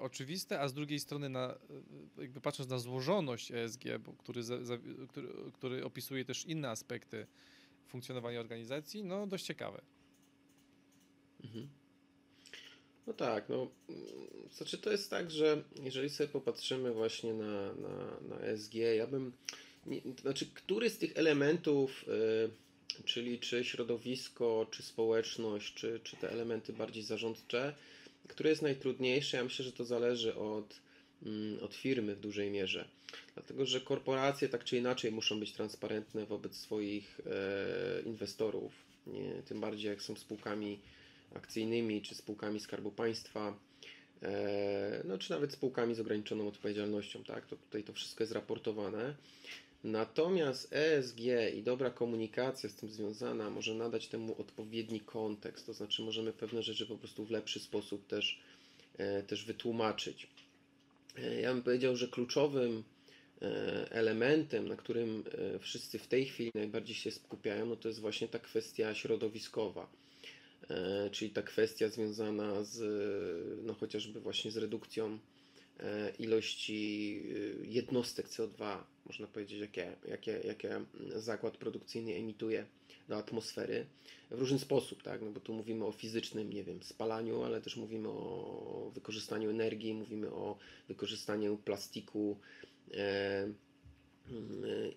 oczywiste, 0.00 0.60
a 0.60 0.68
z 0.68 0.74
drugiej 0.74 1.00
strony, 1.00 1.28
na, 1.28 1.54
e, 2.18 2.22
jakby 2.22 2.40
patrząc 2.40 2.70
na 2.70 2.78
złożoność 2.78 3.52
ESG, 3.52 3.84
bo, 4.00 4.12
który, 4.12 4.42
za, 4.42 4.64
za, 4.64 4.78
który, 5.08 5.28
który 5.52 5.84
opisuje 5.84 6.24
też 6.24 6.44
inne 6.44 6.70
aspekty 6.70 7.26
funkcjonowania 7.86 8.40
organizacji, 8.40 9.04
no 9.04 9.26
dość 9.26 9.44
ciekawe. 9.44 9.82
Mhm. 11.44 11.68
No 13.06 13.12
tak, 13.12 13.48
no 13.48 13.70
znaczy 14.52 14.78
to 14.78 14.90
jest 14.90 15.10
tak, 15.10 15.30
że 15.30 15.62
jeżeli 15.82 16.10
sobie 16.10 16.28
popatrzymy 16.28 16.92
właśnie 16.92 17.34
na, 17.34 17.74
na, 17.74 18.20
na 18.28 18.40
ESG, 18.40 18.74
ja 18.74 19.06
bym, 19.06 19.32
nie, 19.86 20.00
znaczy 20.20 20.46
który 20.54 20.90
z 20.90 20.98
tych 20.98 21.16
elementów, 21.16 22.04
y, 22.08 23.04
czyli 23.04 23.38
czy 23.38 23.64
środowisko, 23.64 24.66
czy 24.70 24.82
społeczność, 24.82 25.74
czy, 25.74 26.00
czy 26.04 26.16
te 26.16 26.30
elementy 26.30 26.72
bardziej 26.72 27.02
zarządcze, 27.02 27.74
które 28.30 28.50
jest 28.50 28.62
najtrudniejsze? 28.62 29.36
Ja 29.36 29.44
myślę, 29.44 29.64
że 29.64 29.72
to 29.72 29.84
zależy 29.84 30.34
od, 30.34 30.80
mm, 31.26 31.64
od 31.64 31.74
firmy 31.74 32.14
w 32.14 32.20
dużej 32.20 32.50
mierze. 32.50 32.88
Dlatego, 33.34 33.66
że 33.66 33.80
korporacje 33.80 34.48
tak 34.48 34.64
czy 34.64 34.76
inaczej 34.76 35.12
muszą 35.12 35.40
być 35.40 35.52
transparentne 35.52 36.26
wobec 36.26 36.56
swoich 36.56 37.20
e, 37.26 38.02
inwestorów. 38.02 38.72
Tym 39.46 39.60
bardziej 39.60 39.90
jak 39.90 40.02
są 40.02 40.16
spółkami 40.16 40.78
akcyjnymi 41.34 42.02
czy 42.02 42.14
spółkami 42.14 42.60
Skarbu 42.60 42.90
Państwa, 42.90 43.58
e, 44.22 45.02
no, 45.04 45.18
czy 45.18 45.30
nawet 45.30 45.52
spółkami 45.52 45.94
z 45.94 46.00
ograniczoną 46.00 46.48
odpowiedzialnością. 46.48 47.24
Tak? 47.24 47.46
To 47.46 47.56
tutaj 47.56 47.84
to 47.84 47.92
wszystko 47.92 48.22
jest 48.22 48.32
raportowane. 48.32 49.14
Natomiast 49.84 50.72
ESG 50.72 51.20
i 51.54 51.62
dobra 51.62 51.90
komunikacja 51.90 52.68
z 52.68 52.74
tym 52.74 52.90
związana 52.90 53.50
może 53.50 53.74
nadać 53.74 54.08
temu 54.08 54.40
odpowiedni 54.40 55.00
kontekst, 55.00 55.66
to 55.66 55.72
znaczy 55.72 56.02
możemy 56.02 56.32
pewne 56.32 56.62
rzeczy 56.62 56.86
po 56.86 56.96
prostu 56.96 57.24
w 57.24 57.30
lepszy 57.30 57.60
sposób 57.60 58.06
też, 58.06 58.40
e, 58.98 59.22
też 59.22 59.44
wytłumaczyć. 59.44 60.26
E, 61.18 61.40
ja 61.40 61.54
bym 61.54 61.62
powiedział, 61.62 61.96
że 61.96 62.08
kluczowym 62.08 62.84
e, 63.42 63.46
elementem, 63.90 64.68
na 64.68 64.76
którym 64.76 65.24
wszyscy 65.60 65.98
w 65.98 66.06
tej 66.06 66.26
chwili 66.26 66.50
najbardziej 66.54 66.96
się 66.96 67.10
skupiają, 67.10 67.66
no 67.66 67.76
to 67.76 67.88
jest 67.88 68.00
właśnie 68.00 68.28
ta 68.28 68.38
kwestia 68.38 68.94
środowiskowa. 68.94 69.90
czyli 71.12 71.30
ta 71.30 71.42
kwestia 71.42 71.88
związana 71.88 72.64
z 72.64 72.78
no 73.66 73.74
chociażby 73.74 74.20
właśnie 74.20 74.50
z 74.50 74.56
redukcją 74.56 75.18
ilości 76.18 77.22
jednostek 77.62 78.28
CO2, 78.28 78.78
można 79.10 79.26
powiedzieć, 79.26 79.60
jakie, 79.60 79.96
jakie, 80.08 80.40
jakie 80.44 80.80
zakład 81.16 81.56
produkcyjny 81.56 82.14
emituje 82.14 82.66
do 83.08 83.16
atmosfery 83.16 83.86
w 84.30 84.38
różny 84.38 84.58
sposób, 84.58 85.02
tak? 85.02 85.22
No 85.22 85.30
bo 85.30 85.40
tu 85.40 85.52
mówimy 85.52 85.84
o 85.84 85.92
fizycznym, 85.92 86.52
nie 86.52 86.64
wiem, 86.64 86.82
spalaniu, 86.82 87.42
ale 87.42 87.60
też 87.60 87.76
mówimy 87.76 88.08
o 88.08 88.90
wykorzystaniu 88.94 89.50
energii, 89.50 89.94
mówimy 89.94 90.30
o 90.30 90.58
wykorzystaniu 90.88 91.56
plastiku 91.56 92.38
e, 92.94 92.98
e, 92.98 93.52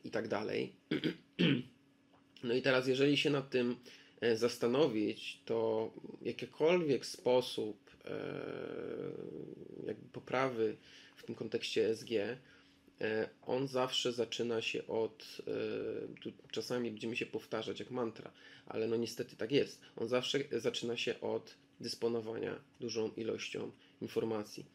i 0.03 0.11
tak 0.11 0.27
dalej. 0.27 0.73
No 2.43 2.53
i 2.53 2.61
teraz, 2.61 2.87
jeżeli 2.87 3.17
się 3.17 3.29
nad 3.29 3.49
tym 3.49 3.75
e, 4.21 4.37
zastanowić, 4.37 5.41
to 5.45 5.91
jakikolwiek 6.21 7.05
sposób 7.05 7.77
e, 8.05 8.15
jakby 9.87 10.09
poprawy 10.11 10.77
w 11.15 11.23
tym 11.23 11.35
kontekście 11.35 11.89
ESG 11.89 12.11
E, 12.11 12.52
on 13.45 13.67
zawsze 13.67 14.11
zaczyna 14.11 14.61
się 14.61 14.87
od, 14.87 15.41
e, 15.47 16.21
tu 16.21 16.31
czasami 16.51 16.91
będziemy 16.91 17.15
się 17.15 17.25
powtarzać 17.25 17.79
jak 17.79 17.91
mantra, 17.91 18.31
ale 18.65 18.87
no 18.87 18.95
niestety 18.95 19.35
tak 19.35 19.51
jest. 19.51 19.81
On 19.97 20.07
zawsze 20.07 20.39
zaczyna 20.51 20.97
się 20.97 21.21
od 21.21 21.55
dysponowania 21.79 22.59
dużą 22.79 23.11
ilością 23.17 23.71
informacji. 24.01 24.65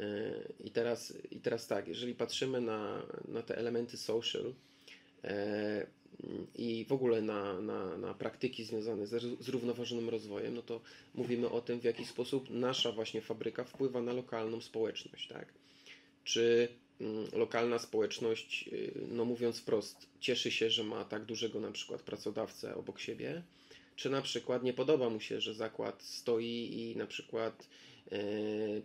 E, 0.00 0.04
I 0.64 0.70
teraz, 0.70 1.14
i 1.30 1.40
teraz 1.40 1.66
tak, 1.66 1.88
jeżeli 1.88 2.14
patrzymy 2.14 2.60
na, 2.60 3.02
na 3.28 3.42
te 3.42 3.58
elementy 3.58 3.96
social 3.96 4.54
i 6.54 6.84
w 6.88 6.92
ogóle 6.92 7.22
na, 7.22 7.60
na, 7.60 7.98
na 7.98 8.14
praktyki 8.14 8.64
związane 8.64 9.06
z 9.06 9.42
zrównoważonym 9.44 10.08
rozwojem, 10.08 10.54
no 10.54 10.62
to 10.62 10.80
mówimy 11.14 11.50
o 11.50 11.60
tym, 11.60 11.80
w 11.80 11.84
jaki 11.84 12.04
sposób 12.04 12.50
nasza 12.50 12.92
właśnie 12.92 13.20
fabryka 13.20 13.64
wpływa 13.64 14.02
na 14.02 14.12
lokalną 14.12 14.60
społeczność, 14.60 15.28
tak? 15.28 15.52
Czy 16.24 16.68
lokalna 17.32 17.78
społeczność, 17.78 18.68
y, 18.72 18.92
no 19.08 19.24
mówiąc 19.24 19.58
wprost, 19.58 20.08
cieszy 20.20 20.50
się, 20.50 20.70
że 20.70 20.84
ma 20.84 21.04
tak 21.04 21.24
dużego 21.24 21.60
na 21.60 21.72
przykład 21.72 22.02
pracodawcę 22.02 22.74
obok 22.74 23.00
siebie, 23.00 23.42
czy 23.96 24.10
na 24.10 24.22
przykład 24.22 24.62
nie 24.62 24.72
podoba 24.72 25.10
mu 25.10 25.20
się, 25.20 25.40
że 25.40 25.54
zakład 25.54 26.02
stoi 26.02 26.70
i 26.72 26.96
na 26.96 27.06
przykład 27.06 27.68
e, 28.12 28.18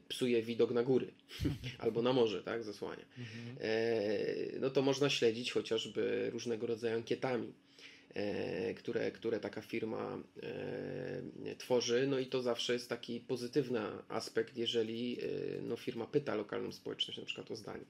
psuje 0.07 0.41
widok 0.41 0.71
na 0.71 0.83
góry 0.83 1.07
albo 1.79 2.01
na 2.01 2.13
morze, 2.13 2.43
tak, 2.43 2.63
zasłania. 2.63 3.05
Mhm. 3.17 3.57
E, 3.61 4.59
no 4.59 4.69
to 4.69 4.81
można 4.81 5.09
śledzić 5.09 5.51
chociażby 5.51 6.29
różnego 6.29 6.67
rodzaju 6.67 6.95
ankietami. 6.95 7.53
E, 8.13 8.73
które, 8.73 9.11
które 9.11 9.39
taka 9.39 9.61
firma 9.61 10.17
e, 10.43 11.55
tworzy. 11.57 12.07
No 12.07 12.19
i 12.19 12.25
to 12.25 12.41
zawsze 12.41 12.73
jest 12.73 12.89
taki 12.89 13.19
pozytywny 13.19 13.79
aspekt, 14.07 14.57
jeżeli 14.57 15.17
e, 15.21 15.25
no, 15.61 15.77
firma 15.77 16.07
pyta 16.07 16.35
lokalną 16.35 16.71
społeczność 16.71 17.19
na 17.19 17.25
przykład 17.25 17.51
o 17.51 17.55
zdanie. 17.55 17.85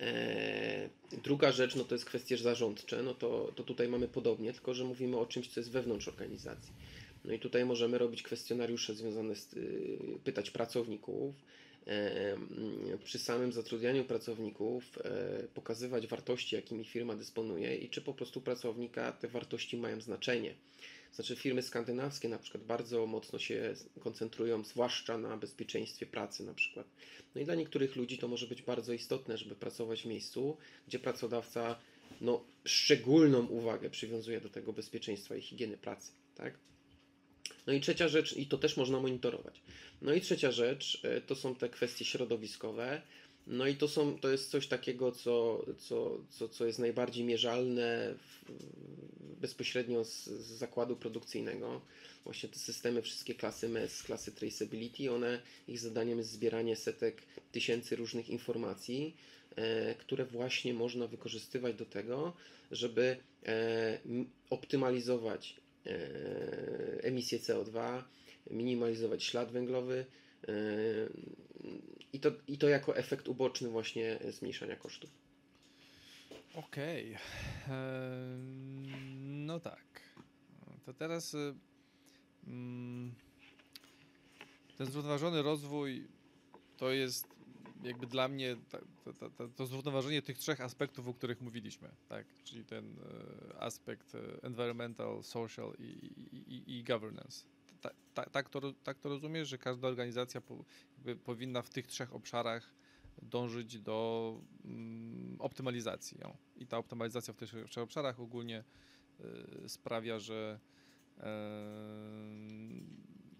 E, 0.00 0.88
druga 1.24 1.52
rzecz, 1.52 1.76
no 1.76 1.84
to 1.84 1.94
jest 1.94 2.04
kwestie 2.04 2.36
zarządcze, 2.36 3.02
no 3.02 3.14
to, 3.14 3.52
to 3.54 3.62
tutaj 3.64 3.88
mamy 3.88 4.08
podobnie, 4.08 4.52
tylko 4.52 4.74
że 4.74 4.84
mówimy 4.84 5.16
o 5.18 5.26
czymś, 5.26 5.48
co 5.48 5.60
jest 5.60 5.70
wewnątrz 5.70 6.08
organizacji. 6.08 6.72
No 7.24 7.32
i 7.32 7.38
tutaj 7.38 7.64
możemy 7.64 7.98
robić 7.98 8.22
kwestionariusze 8.22 8.94
związane 8.94 9.36
z, 9.36 9.52
y, 9.52 9.98
pytać 10.24 10.50
pracowników, 10.50 11.34
e, 11.86 12.36
przy 13.04 13.18
samym 13.18 13.52
zatrudnianiu 13.52 14.04
pracowników 14.04 14.98
e, 15.04 15.42
pokazywać 15.54 16.06
wartości, 16.06 16.56
jakimi 16.56 16.84
firma 16.84 17.16
dysponuje 17.16 17.76
i 17.76 17.88
czy 17.88 18.00
po 18.00 18.14
prostu 18.14 18.40
pracownika 18.40 19.12
te 19.12 19.28
wartości 19.28 19.76
mają 19.76 20.00
znaczenie. 20.00 20.54
Znaczy 21.16 21.36
firmy 21.36 21.62
skandynawskie 21.62 22.28
na 22.28 22.38
przykład 22.38 22.64
bardzo 22.64 23.06
mocno 23.06 23.38
się 23.38 23.74
koncentrują 24.00 24.64
zwłaszcza 24.64 25.18
na 25.18 25.36
bezpieczeństwie 25.36 26.06
pracy 26.06 26.44
na 26.44 26.54
przykład. 26.54 26.86
No 27.34 27.40
i 27.40 27.44
dla 27.44 27.54
niektórych 27.54 27.96
ludzi 27.96 28.18
to 28.18 28.28
może 28.28 28.46
być 28.46 28.62
bardzo 28.62 28.92
istotne, 28.92 29.38
żeby 29.38 29.54
pracować 29.54 30.02
w 30.02 30.06
miejscu, 30.06 30.56
gdzie 30.88 30.98
pracodawca 30.98 31.78
no, 32.20 32.44
szczególną 32.64 33.46
uwagę 33.46 33.90
przywiązuje 33.90 34.40
do 34.40 34.48
tego 34.48 34.72
bezpieczeństwa 34.72 35.36
i 35.36 35.42
higieny 35.42 35.76
pracy, 35.76 36.12
tak? 36.34 36.54
No 37.66 37.72
i 37.72 37.80
trzecia 37.80 38.08
rzecz, 38.08 38.36
i 38.36 38.46
to 38.46 38.58
też 38.58 38.76
można 38.76 39.00
monitorować. 39.00 39.60
No 40.02 40.12
i 40.12 40.20
trzecia 40.20 40.50
rzecz 40.50 41.00
e, 41.04 41.20
to 41.20 41.34
są 41.34 41.54
te 41.54 41.68
kwestie 41.68 42.04
środowiskowe. 42.04 43.02
No 43.46 43.66
i 43.66 43.74
to, 43.76 43.88
są, 43.88 44.18
to 44.18 44.28
jest 44.28 44.50
coś 44.50 44.66
takiego, 44.66 45.12
co, 45.12 45.64
co, 45.78 46.18
co, 46.30 46.48
co 46.48 46.66
jest 46.66 46.78
najbardziej 46.78 47.24
mierzalne 47.24 48.14
w, 48.18 48.52
bezpośrednio 49.40 50.04
z, 50.04 50.24
z, 50.24 50.46
zakładu 50.46 50.96
produkcyjnego. 50.96 51.80
Właśnie 52.24 52.48
te 52.48 52.58
systemy, 52.58 53.02
wszystkie 53.02 53.34
klasy 53.34 53.68
MES, 53.68 54.02
klasy 54.02 54.32
Traceability, 54.32 55.12
one, 55.12 55.42
ich 55.68 55.78
zadaniem 55.78 56.18
jest 56.18 56.30
zbieranie 56.30 56.76
setek 56.76 57.22
tysięcy 57.52 57.96
różnych 57.96 58.30
informacji, 58.30 59.16
e, 59.56 59.94
które 59.94 60.24
właśnie 60.24 60.74
można 60.74 61.06
wykorzystywać 61.06 61.76
do 61.76 61.86
tego, 61.86 62.32
żeby 62.70 63.16
e, 63.46 63.98
optymalizować 64.50 65.56
e, 65.86 65.98
emisję 67.02 67.38
CO2, 67.38 68.02
minimalizować 68.50 69.24
ślad 69.24 69.52
węglowy, 69.52 70.06
i 72.12 72.20
to, 72.20 72.30
I 72.48 72.58
to 72.58 72.68
jako 72.68 72.96
efekt 72.96 73.28
uboczny 73.28 73.68
właśnie 73.68 74.18
zmniejszania 74.30 74.76
kosztów. 74.76 75.10
Okej. 76.54 77.16
Okay. 77.64 77.76
No 79.46 79.60
tak. 79.60 80.00
To 80.86 80.94
teraz 80.94 81.34
y, 81.34 81.54
mm, 82.46 83.14
ten 84.78 84.86
zrównoważony 84.86 85.42
rozwój 85.42 86.08
to 86.76 86.90
jest 86.90 87.26
jakby 87.82 88.06
dla 88.06 88.28
mnie 88.28 88.56
to, 88.70 89.12
to, 89.12 89.30
to, 89.30 89.48
to, 89.48 89.66
zrównoważenie 89.66 90.22
tych 90.22 90.38
trzech 90.38 90.60
aspektów, 90.60 91.08
o 91.08 91.14
których 91.14 91.40
mówiliśmy, 91.40 91.88
tak? 92.08 92.26
Czyli 92.44 92.64
ten 92.64 92.84
y, 92.84 93.60
aspekt 93.60 94.14
y, 94.14 94.18
environmental, 94.42 95.22
social 95.22 95.74
i, 95.78 95.82
i, 95.82 96.36
i, 96.36 96.78
i 96.78 96.84
governance 96.84 97.55
tak, 98.14 98.30
tak, 98.30 98.48
to, 98.48 98.72
tak 98.72 98.98
to 98.98 99.08
rozumiesz, 99.08 99.48
że 99.48 99.58
każda 99.58 99.88
organizacja 99.88 100.40
po, 100.40 100.64
powinna 101.24 101.62
w 101.62 101.70
tych 101.70 101.86
trzech 101.86 102.14
obszarach 102.14 102.74
dążyć 103.22 103.80
do 103.80 104.40
mm, 104.64 105.36
optymalizacji. 105.38 106.22
O. 106.22 106.36
I 106.56 106.66
ta 106.66 106.78
optymalizacja 106.78 107.34
w 107.34 107.36
tych 107.36 107.50
trzech 107.50 107.84
obszarach 107.84 108.20
ogólnie 108.20 108.64
y, 109.64 109.68
sprawia, 109.68 110.18
że 110.18 110.60
y, 111.18 111.22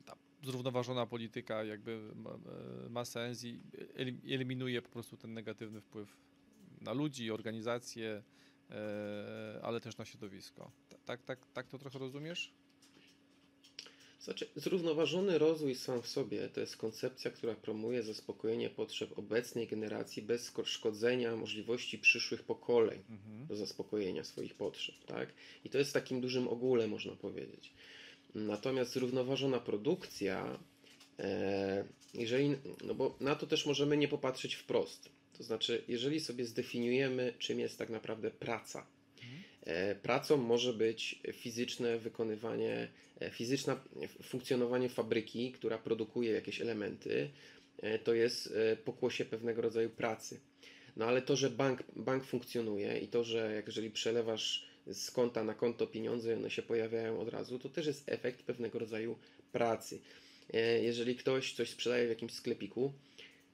ta 0.04 0.16
zrównoważona 0.42 1.06
polityka 1.06 1.64
jakby 1.64 2.12
ma, 2.14 2.30
e, 2.30 2.88
ma 2.88 3.04
sens 3.04 3.44
i 3.44 3.60
eliminuje 4.34 4.82
po 4.82 4.88
prostu 4.88 5.16
ten 5.16 5.34
negatywny 5.34 5.80
wpływ 5.80 6.16
na 6.80 6.92
ludzi, 6.92 7.30
organizacje, 7.30 8.22
y, 8.70 8.74
ale 9.62 9.80
też 9.80 9.96
na 9.96 10.04
środowisko. 10.04 10.70
Tak, 11.04 11.22
tak, 11.22 11.46
tak 11.52 11.68
to 11.68 11.78
trochę 11.78 11.98
rozumiesz? 11.98 12.54
Znaczy, 14.20 14.46
zrównoważony 14.56 15.38
rozwój 15.38 15.75
sam 15.75 16.02
w 16.02 16.06
sobie 16.06 16.49
to 16.49 16.61
jest 16.61 16.76
koncepcja, 16.76 17.30
która 17.30 17.54
promuje 17.54 18.02
zaspokojenie 18.02 18.70
potrzeb 18.70 19.18
obecnej 19.18 19.66
generacji 19.66 20.23
bez 20.23 20.52
szkodzenia 20.64 21.37
możliwości 21.37 21.99
przyszłych 21.99 22.42
pokoleń 22.42 23.02
mhm. 23.11 23.46
do 23.46 23.56
zaspokojenia 23.56 24.25
swoich 24.25 24.54
potrzeb. 24.54 24.94
Tak? 25.06 25.28
I 25.64 25.70
to 25.70 25.78
jest 25.78 25.92
takim 25.92 26.20
dużym 26.20 26.49
ogólem, 26.49 26.90
można 26.90 27.16
powiedzieć. 27.16 27.73
Natomiast 28.35 28.92
zrównoważona 28.92 29.61
produkcja, 29.61 30.58
e, 31.18 31.85
jeżeli, 32.14 32.56
no 32.85 32.94
bo 32.94 33.16
na 33.20 33.35
to 33.35 33.46
też 33.46 33.66
możemy 33.66 33.96
nie 33.96 34.08
popatrzeć 34.08 34.54
wprost. 34.54 35.08
To 35.38 35.42
znaczy, 35.42 35.85
jeżeli 35.88 36.20
sobie 36.20 36.44
zdefiniujemy, 36.44 37.35
czym 37.38 37.61
jest 37.61 37.78
tak 37.78 37.90
naprawdę 37.90 38.30
praca, 38.30 38.87
pracą 40.02 40.37
może 40.37 40.73
być 40.73 41.20
fizyczne 41.32 41.99
wykonywanie, 41.99 42.88
e, 43.20 43.30
fizyczne 43.30 43.76
funkcjonowanie 44.23 44.88
fabryki, 44.88 45.52
która 45.52 45.78
produkuje 45.78 46.32
jakieś 46.32 46.61
elementy. 46.61 47.30
E, 47.78 47.99
to 47.99 48.14
jest 48.14 48.54
pokłosie 48.85 49.25
pewnego 49.25 49.62
rodzaju 49.62 49.90
pracy. 49.90 50.40
No 50.96 51.04
ale 51.04 51.23
to, 51.23 51.37
że 51.37 51.50
bank, 51.50 51.82
bank 51.96 52.25
funkcjonuje 52.25 52.99
i 52.99 53.08
to, 53.08 53.25
że 53.25 53.62
jeżeli 53.66 53.90
przelewasz 53.90 54.66
z 54.87 55.11
konta 55.11 55.44
na 55.44 55.54
konto 55.54 55.87
pieniądze, 55.87 56.37
one 56.37 56.50
się 56.50 56.62
pojawiają 56.62 57.20
od 57.20 57.28
razu, 57.28 57.58
to 57.58 57.68
też 57.68 57.87
jest 57.87 58.08
efekt 58.08 58.42
pewnego 58.42 58.78
rodzaju 58.78 59.18
pracy. 59.52 60.00
Jeżeli 60.82 61.16
ktoś 61.16 61.52
coś 61.52 61.70
sprzedaje 61.70 62.06
w 62.06 62.08
jakimś 62.08 62.32
sklepiku, 62.32 62.92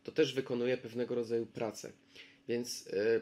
to 0.04 0.12
też 0.12 0.34
wykonuje 0.34 0.76
pewnego 0.76 1.14
rodzaju 1.14 1.46
pracę. 1.46 1.92
Więc, 2.48 2.88
e, 2.92 3.20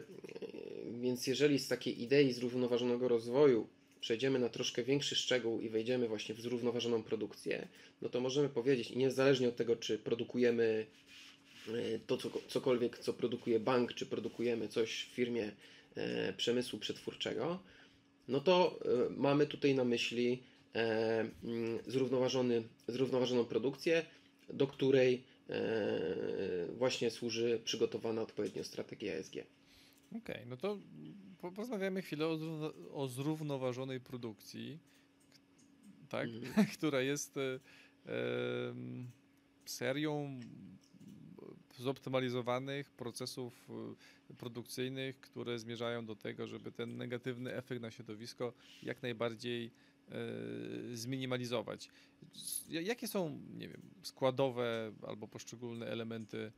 więc 1.01 1.27
jeżeli 1.27 1.59
z 1.59 1.67
takiej 1.67 2.01
idei 2.03 2.33
zrównoważonego 2.33 3.07
rozwoju 3.07 3.67
przejdziemy 4.01 4.39
na 4.39 4.49
troszkę 4.49 4.83
większy 4.83 5.15
szczegół 5.15 5.61
i 5.61 5.69
wejdziemy 5.69 6.07
właśnie 6.07 6.35
w 6.35 6.41
zrównoważoną 6.41 7.03
produkcję, 7.03 7.67
no 8.01 8.09
to 8.09 8.19
możemy 8.19 8.49
powiedzieć, 8.49 8.91
i 8.91 8.97
niezależnie 8.97 9.49
od 9.49 9.55
tego, 9.55 9.75
czy 9.75 9.97
produkujemy 9.97 10.85
e, 11.67 11.99
to 12.07 12.17
co, 12.17 12.29
cokolwiek, 12.47 12.99
co 12.99 13.13
produkuje 13.13 13.59
bank, 13.59 13.93
czy 13.93 14.05
produkujemy 14.05 14.67
coś 14.67 15.03
w 15.03 15.15
firmie 15.15 15.51
e, 15.95 16.33
przemysłu 16.33 16.79
przetwórczego, 16.79 17.59
no 18.27 18.39
to 18.39 18.79
mamy 19.09 19.47
tutaj 19.47 19.75
na 19.75 19.83
myśli 19.83 20.43
e, 20.75 21.19
mm, 21.43 21.79
zrównoważony, 21.87 22.63
zrównoważoną 22.87 23.45
produkcję, 23.45 24.05
do 24.49 24.67
której 24.67 25.23
e, 25.49 26.67
właśnie 26.77 27.09
służy 27.09 27.61
przygotowana 27.63 28.21
odpowiednio 28.21 28.63
strategia 28.63 29.13
ESG. 29.13 29.35
Okej, 30.11 30.35
okay, 30.35 30.45
no 30.45 30.57
to 30.57 30.77
porozmawiamy 31.41 32.01
chwilę 32.01 32.27
o, 32.27 32.37
o 32.93 33.07
zrównoważonej 33.07 33.99
produkcji, 33.99 34.79
tak? 36.09 36.29
Mm. 36.29 36.65
która 36.77 37.01
jest 37.01 37.37
e, 37.37 37.59
serią 39.65 40.39
zoptymalizowanych 41.77 42.91
procesów 42.91 43.69
e, 44.29 44.33
produkcyjnych, 44.33 45.19
które 45.21 45.59
zmierzają 45.59 46.05
do 46.05 46.15
tego, 46.15 46.47
żeby 46.47 46.71
ten 46.71 46.97
negatywny 46.97 47.55
efekt 47.55 47.81
na 47.81 47.91
środowisko 47.91 48.53
jak 48.83 49.01
najbardziej 49.01 49.71
e, 50.09 50.11
zminimalizować. 50.93 51.89
Jakie 52.69 53.07
są, 53.07 53.39
nie 53.57 53.67
wiem, 53.67 53.81
składowe 54.01 54.91
albo 55.07 55.27
poszczególne 55.27 55.85
elementy 55.87 56.51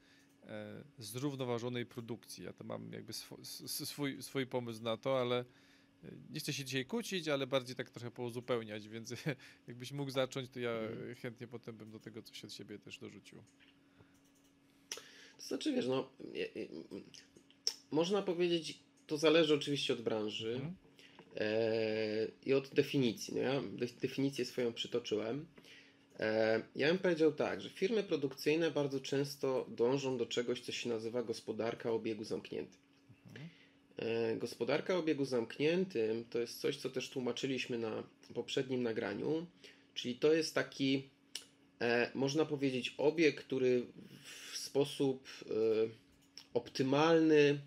zrównoważonej 0.98 1.86
produkcji? 1.86 2.44
Ja 2.44 2.54
to 2.54 2.64
mam 2.64 2.92
jakby 2.92 3.14
swój, 3.54 4.22
swój 4.22 4.48
pomysł 4.48 4.84
na 4.84 4.98
to, 4.98 5.20
ale 5.22 5.46
nie 6.30 6.40
chcę 6.40 6.54
się 6.54 6.66
dzisiaj 6.66 6.86
kłócić, 6.86 7.28
ale 7.28 7.48
bardziej 7.48 7.76
tak 7.76 7.90
trochę 7.90 8.12
pouzupełniać, 8.12 8.88
więc 8.88 9.14
jakbyś 9.68 9.92
mógł 9.92 10.12
zacząć, 10.12 10.50
to 10.50 10.60
ja 10.60 10.72
mhm. 10.72 11.16
chętnie 11.16 11.48
potem 11.48 11.78
bym 11.78 11.92
do 11.92 12.00
tego 12.00 12.22
coś 12.22 12.46
od 12.46 12.54
siebie 12.54 12.80
też 12.80 13.00
dorzucił. 13.00 13.44
To 15.38 15.48
znaczy, 15.48 15.74
wiesz, 15.74 15.88
no, 15.88 16.10
można 17.92 18.22
powiedzieć, 18.22 18.80
to 19.08 19.18
zależy 19.18 19.54
oczywiście 19.54 19.94
od 19.94 20.02
branży 20.02 20.54
mhm. 20.54 20.76
e, 21.36 22.28
i 22.46 22.54
od 22.54 22.70
definicji. 22.74 23.34
No 23.34 23.42
ja 23.42 23.62
definicję 24.02 24.46
swoją 24.46 24.74
przytoczyłem. 24.74 25.46
E, 26.20 26.62
ja 26.76 26.88
bym 26.88 26.98
powiedział 26.98 27.32
tak, 27.32 27.62
że 27.62 27.70
firmy 27.70 28.04
produkcyjne 28.04 28.72
bardzo 28.72 29.00
często 29.00 29.66
dążą 29.70 30.18
do 30.18 30.26
czegoś, 30.26 30.62
co 30.62 30.72
się 30.72 30.90
nazywa 30.90 31.24
gospodarka 31.24 31.92
o 31.92 31.96
obiegu 31.96 32.24
zamkniętym. 32.24 32.84
E, 33.98 34.36
gospodarka 34.36 34.96
o 34.96 35.00
obiegu 35.00 35.26
zamkniętym 35.26 36.26
to 36.30 36.40
jest 36.40 36.60
coś, 36.60 36.78
co 36.78 36.90
też 36.90 37.10
tłumaczyliśmy 37.10 37.78
na 37.78 38.04
poprzednim 38.34 38.84
nagraniu, 38.84 39.46
czyli 39.94 40.16
to 40.16 40.34
jest 40.34 40.56
taki, 40.56 41.10
e, 41.82 42.12
można 42.14 42.46
powiedzieć, 42.46 42.96
obieg, 42.98 43.36
który 43.36 43.86
sposób 44.54 45.28
e, 45.42 45.54
optymalny 46.54 47.60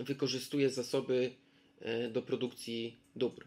wykorzystuje 0.00 0.70
zasoby 0.70 1.30
do 2.12 2.22
produkcji 2.22 2.96
dóbr. 3.16 3.46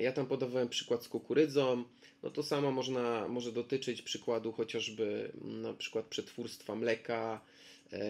Ja 0.00 0.12
tam 0.12 0.26
podawałem 0.26 0.68
przykład 0.68 1.04
z 1.04 1.08
kukurydzą. 1.08 1.84
No 2.22 2.30
to 2.30 2.42
samo 2.42 2.72
można, 2.72 3.28
może 3.28 3.52
dotyczyć 3.52 4.02
przykładu 4.02 4.52
chociażby 4.52 5.32
na 5.44 5.74
przykład 5.74 6.06
przetwórstwa 6.06 6.74
mleka, 6.74 7.40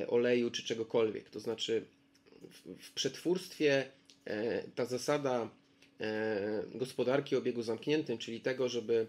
oleju 0.09 0.51
czy 0.51 0.63
czegokolwiek. 0.63 1.31
To 1.31 1.41
znaczy 1.41 1.87
w, 2.51 2.87
w 2.87 2.93
przetwórstwie 2.93 3.91
ta 4.75 4.85
zasada 4.85 5.51
gospodarki 6.75 7.37
o 7.37 7.39
obiegu 7.39 7.63
zamkniętym, 7.63 8.19
czyli 8.19 8.41
tego, 8.41 8.69
żeby 8.69 9.07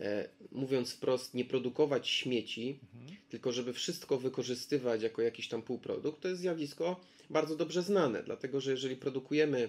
E, 0.00 0.28
mówiąc 0.52 0.92
wprost, 0.92 1.34
nie 1.34 1.44
produkować 1.44 2.08
śmieci, 2.08 2.78
mhm. 2.94 3.20
tylko 3.28 3.52
żeby 3.52 3.72
wszystko 3.72 4.18
wykorzystywać 4.18 5.02
jako 5.02 5.22
jakiś 5.22 5.48
tam 5.48 5.62
półprodukt, 5.62 6.20
to 6.20 6.28
jest 6.28 6.40
zjawisko 6.40 7.00
bardzo 7.30 7.56
dobrze 7.56 7.82
znane, 7.82 8.22
dlatego 8.22 8.60
że 8.60 8.70
jeżeli 8.70 8.96
produkujemy 8.96 9.68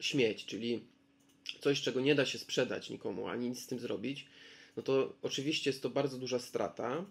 śmieć, 0.00 0.44
czyli 0.44 0.80
coś, 1.60 1.82
czego 1.82 2.00
nie 2.00 2.14
da 2.14 2.26
się 2.26 2.38
sprzedać 2.38 2.90
nikomu, 2.90 3.28
ani 3.28 3.48
nic 3.48 3.62
z 3.62 3.66
tym 3.66 3.78
zrobić, 3.78 4.26
no 4.76 4.82
to 4.82 5.12
oczywiście 5.22 5.70
jest 5.70 5.82
to 5.82 5.90
bardzo 5.90 6.18
duża 6.18 6.38
strata, 6.38 7.04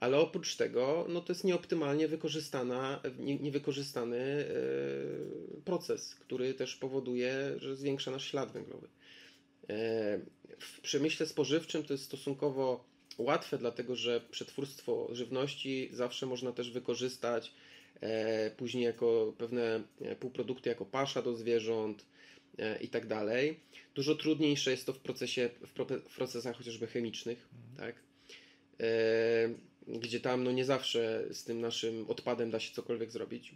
ale 0.00 0.18
oprócz 0.18 0.56
tego, 0.56 1.06
no 1.08 1.20
to 1.20 1.32
jest 1.32 1.44
nieoptymalnie 1.44 2.08
wykorzystana, 2.08 3.00
nie, 3.18 3.36
niewykorzystany 3.38 4.46
yy, 5.54 5.62
proces, 5.64 6.14
który 6.14 6.54
też 6.54 6.76
powoduje, 6.76 7.54
że 7.56 7.76
zwiększa 7.76 8.10
nasz 8.10 8.30
ślad 8.30 8.52
węglowy. 8.52 8.88
E, 9.68 10.20
w 10.58 10.80
przemyśle 10.80 11.26
spożywczym 11.26 11.84
to 11.84 11.94
jest 11.94 12.04
stosunkowo 12.04 12.84
łatwe, 13.18 13.58
dlatego 13.58 13.96
że 13.96 14.20
przetwórstwo 14.30 15.08
żywności 15.12 15.88
zawsze 15.92 16.26
można 16.26 16.52
też 16.52 16.70
wykorzystać 16.70 17.52
e, 18.00 18.50
później 18.50 18.84
jako 18.84 19.34
pewne 19.38 19.82
e, 20.00 20.16
półprodukty, 20.16 20.68
jako 20.68 20.84
pasza 20.84 21.22
do 21.22 21.34
zwierząt 21.34 22.06
i 22.80 22.88
tak 22.88 23.06
dalej. 23.06 23.60
Dużo 23.94 24.14
trudniejsze 24.14 24.70
jest 24.70 24.86
to 24.86 24.92
w 24.92 24.98
procesie, 24.98 25.50
w 26.08 26.16
procesach 26.16 26.56
chociażby 26.56 26.86
chemicznych, 26.86 27.48
mhm. 27.52 27.76
tak? 27.76 28.04
gdzie 29.88 30.20
tam 30.20 30.44
no 30.44 30.52
nie 30.52 30.64
zawsze 30.64 31.24
z 31.30 31.44
tym 31.44 31.60
naszym 31.60 32.10
odpadem 32.10 32.50
da 32.50 32.60
się 32.60 32.74
cokolwiek 32.74 33.10
zrobić. 33.10 33.54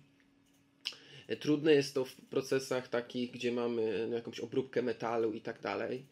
Trudne 1.40 1.74
jest 1.74 1.94
to 1.94 2.04
w 2.04 2.14
procesach 2.14 2.88
takich, 2.88 3.30
gdzie 3.30 3.52
mamy 3.52 4.06
no, 4.11 4.16
jakąś 4.16 4.40
obróbkę 4.40 4.82
metalu 4.82 5.32
i 5.32 5.40
tak 5.40 5.61
dalej. 5.61 6.04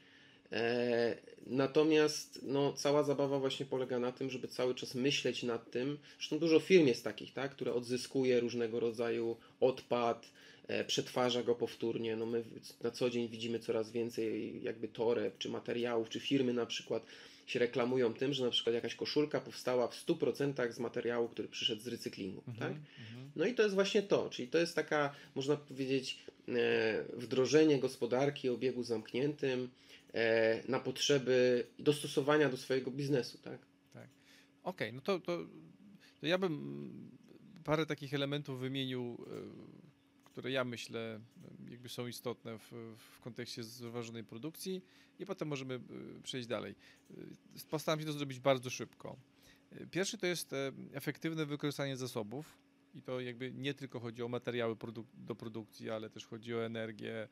E, 0.52 1.16
natomiast 1.46 2.40
no, 2.42 2.72
cała 2.72 3.02
zabawa 3.02 3.38
właśnie 3.38 3.66
polega 3.66 3.98
na 3.98 4.12
tym, 4.12 4.30
żeby 4.30 4.48
cały 4.48 4.74
czas 4.74 4.94
myśleć 4.94 5.42
nad 5.42 5.70
tym. 5.70 5.98
Zresztą 6.16 6.38
dużo 6.38 6.60
firm 6.60 6.86
jest 6.86 7.04
takich, 7.04 7.32
tak, 7.32 7.50
które 7.50 7.74
odzyskuje 7.74 8.40
różnego 8.40 8.80
rodzaju 8.80 9.36
odpad, 9.60 10.26
e, 10.26 10.30
przetwarza 10.86 11.42
go 11.42 11.54
powtórnie. 11.54 12.16
No 12.16 12.26
my 12.26 12.44
na 12.82 12.90
co 12.90 13.10
dzień 13.10 13.28
widzimy 13.28 13.58
coraz 13.58 13.90
więcej 13.90 14.62
jakby 14.62 14.88
toreb, 14.88 15.38
czy 15.38 15.48
materiałów, 15.48 16.08
czy 16.08 16.20
firmy 16.20 16.52
na 16.52 16.66
przykład 16.66 17.06
się 17.46 17.58
reklamują 17.58 18.14
tym, 18.14 18.32
że 18.32 18.44
na 18.44 18.50
przykład 18.50 18.74
jakaś 18.74 18.94
koszulka 18.94 19.40
powstała 19.40 19.88
w 19.88 20.06
100% 20.06 20.72
z 20.72 20.78
materiału, 20.78 21.28
który 21.28 21.48
przyszedł 21.48 21.82
z 21.82 21.86
recyklingu. 21.86 22.42
Mhm, 22.48 22.56
tak? 22.58 22.82
Mhm. 23.00 23.30
No 23.36 23.46
i 23.46 23.54
to 23.54 23.62
jest 23.62 23.74
właśnie 23.74 24.02
to, 24.02 24.30
czyli 24.30 24.48
to 24.48 24.58
jest 24.58 24.74
taka, 24.74 25.14
można 25.34 25.56
powiedzieć, 25.56 26.18
e, 26.48 27.04
wdrożenie 27.12 27.78
gospodarki 27.78 28.48
o 28.48 28.54
obiegu 28.54 28.82
zamkniętym 28.82 29.68
e, 30.14 30.62
na 30.68 30.80
potrzeby 30.80 31.66
dostosowania 31.78 32.48
do 32.48 32.56
swojego 32.56 32.90
biznesu. 32.90 33.38
Tak, 33.38 33.58
tak. 33.94 34.08
Okej, 34.62 34.88
okay, 34.88 34.92
no 34.92 35.00
to, 35.00 35.20
to, 35.20 35.46
to 36.20 36.26
ja 36.26 36.38
bym 36.38 37.10
parę 37.64 37.86
takich 37.86 38.14
elementów 38.14 38.60
wymienił, 38.60 39.26
e, 39.26 39.85
które 40.36 40.50
ja 40.50 40.64
myślę 40.64 41.20
jakby 41.70 41.88
są 41.88 42.06
istotne 42.06 42.58
w, 42.58 42.72
w 42.98 43.20
kontekście 43.20 43.64
zrównoważonej 43.64 44.24
produkcji 44.24 44.82
i 45.18 45.26
potem 45.26 45.48
możemy 45.48 45.74
e, 45.74 45.80
przejść 46.22 46.48
dalej. 46.48 46.74
E, 47.10 47.14
postaram 47.70 48.00
się 48.00 48.06
to 48.06 48.12
zrobić 48.12 48.40
bardzo 48.40 48.70
szybko. 48.70 49.16
E, 49.72 49.86
pierwszy 49.86 50.18
to 50.18 50.26
jest 50.26 50.54
efektywne 50.92 51.46
wykorzystanie 51.46 51.96
zasobów 51.96 52.58
i 52.94 53.02
to 53.02 53.20
jakby 53.20 53.52
nie 53.52 53.74
tylko 53.74 54.00
chodzi 54.00 54.22
o 54.22 54.28
materiały 54.28 54.76
produk 54.76 55.06
do 55.14 55.34
produkcji, 55.34 55.90
ale 55.90 56.10
też 56.10 56.26
chodzi 56.26 56.54
o 56.54 56.64
energię 56.64 57.28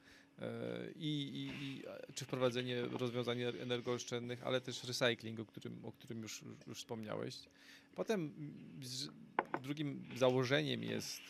i, 0.96 1.08
i, 1.08 1.64
i, 1.64 1.82
czy 2.14 2.24
wprowadzenie 2.24 2.82
rozwiązań 2.82 3.42
energooszczędnych, 3.42 4.42
ale 4.42 4.60
też 4.60 4.84
recycling, 4.84 5.40
o 5.40 5.44
którym, 5.44 5.84
o 5.84 5.92
którym 5.92 6.22
już, 6.22 6.44
już 6.66 6.78
wspomniałeś. 6.78 7.36
Potem 7.94 8.32
drugim 9.62 10.04
założeniem 10.16 10.82
jest 10.82 11.22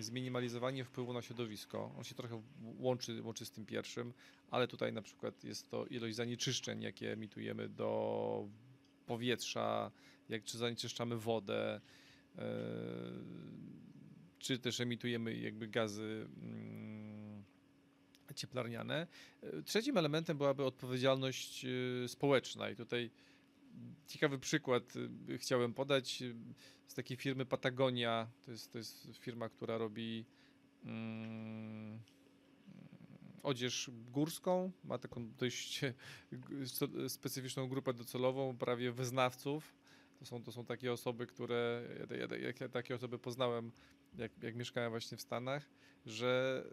zminimalizowanie 0.00 0.84
wpływu 0.84 1.12
na 1.12 1.22
środowisko. 1.22 1.94
On 1.98 2.04
się 2.04 2.14
trochę 2.14 2.42
łączy, 2.78 3.22
łączy 3.22 3.44
z 3.46 3.50
tym 3.50 3.66
pierwszym, 3.66 4.12
ale 4.50 4.68
tutaj 4.68 4.92
na 4.92 5.02
przykład 5.02 5.44
jest 5.44 5.70
to 5.70 5.86
ilość 5.86 6.16
zanieczyszczeń, 6.16 6.82
jakie 6.82 7.12
emitujemy 7.12 7.68
do 7.68 8.48
powietrza, 9.06 9.90
jak 10.28 10.44
czy 10.44 10.58
zanieczyszczamy 10.58 11.16
wodę, 11.16 11.80
e, 12.38 12.44
czy 14.38 14.58
też 14.58 14.80
emitujemy 14.80 15.36
jakby 15.36 15.68
gazy 15.68 16.26
mm, 16.42 17.44
cieplarniane. 18.34 19.06
E, 19.42 19.62
trzecim 19.62 19.96
elementem 19.96 20.38
byłaby 20.38 20.64
odpowiedzialność 20.64 21.64
e, 21.64 22.08
społeczna 22.08 22.70
i 22.70 22.76
tutaj 22.76 23.10
ciekawy 24.06 24.38
przykład 24.38 24.96
y, 25.28 25.38
chciałem 25.38 25.74
podać 25.74 26.22
y, 26.22 26.34
z 26.86 26.94
takiej 26.94 27.16
firmy 27.16 27.46
Patagonia. 27.46 28.30
To 28.42 28.50
jest, 28.50 28.72
to 28.72 28.78
jest 28.78 29.08
firma, 29.18 29.48
która 29.48 29.78
robi 29.78 30.24
um, 30.84 32.00
odzież 33.42 33.90
górską. 34.12 34.72
Ma 34.84 34.98
taką 34.98 35.32
dość 35.38 35.80
specyficzną 37.08 37.68
grupę 37.68 37.92
docelową, 37.92 38.56
prawie 38.56 38.92
wyznawców. 38.92 39.74
To 40.18 40.24
są, 40.24 40.42
to 40.42 40.52
są 40.52 40.64
takie 40.64 40.92
osoby, 40.92 41.26
które, 41.26 41.82
ja, 42.10 42.16
ja, 42.36 42.52
ja 42.60 42.68
takie 42.68 42.94
osoby 42.94 43.18
poznałem, 43.18 43.72
jak, 44.18 44.42
jak 44.42 44.54
mieszkałem 44.54 44.90
właśnie 44.90 45.16
w 45.16 45.20
Stanach 45.20 45.70
że 46.06 46.64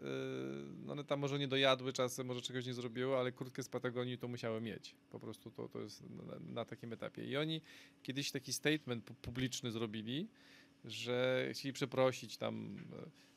yy, 0.84 0.92
one 0.92 1.04
tam 1.04 1.20
może 1.20 1.38
nie 1.38 1.48
dojadły 1.48 1.92
czasem, 1.92 2.26
może 2.26 2.40
czegoś 2.40 2.66
nie 2.66 2.74
zrobiły, 2.74 3.16
ale 3.16 3.32
kurtkę 3.32 3.62
z 3.62 3.68
Patagonii 3.68 4.18
to 4.18 4.28
musiały 4.28 4.60
mieć. 4.60 4.94
Po 5.10 5.20
prostu 5.20 5.50
to, 5.50 5.68
to 5.68 5.80
jest 5.80 6.02
na, 6.10 6.38
na 6.38 6.64
takim 6.64 6.92
etapie. 6.92 7.24
I 7.24 7.36
oni 7.36 7.60
kiedyś 8.02 8.30
taki 8.30 8.52
statement 8.52 9.04
publiczny 9.04 9.70
zrobili, 9.70 10.28
że 10.84 11.48
chcieli 11.52 11.72
przeprosić 11.72 12.36
tam 12.36 12.76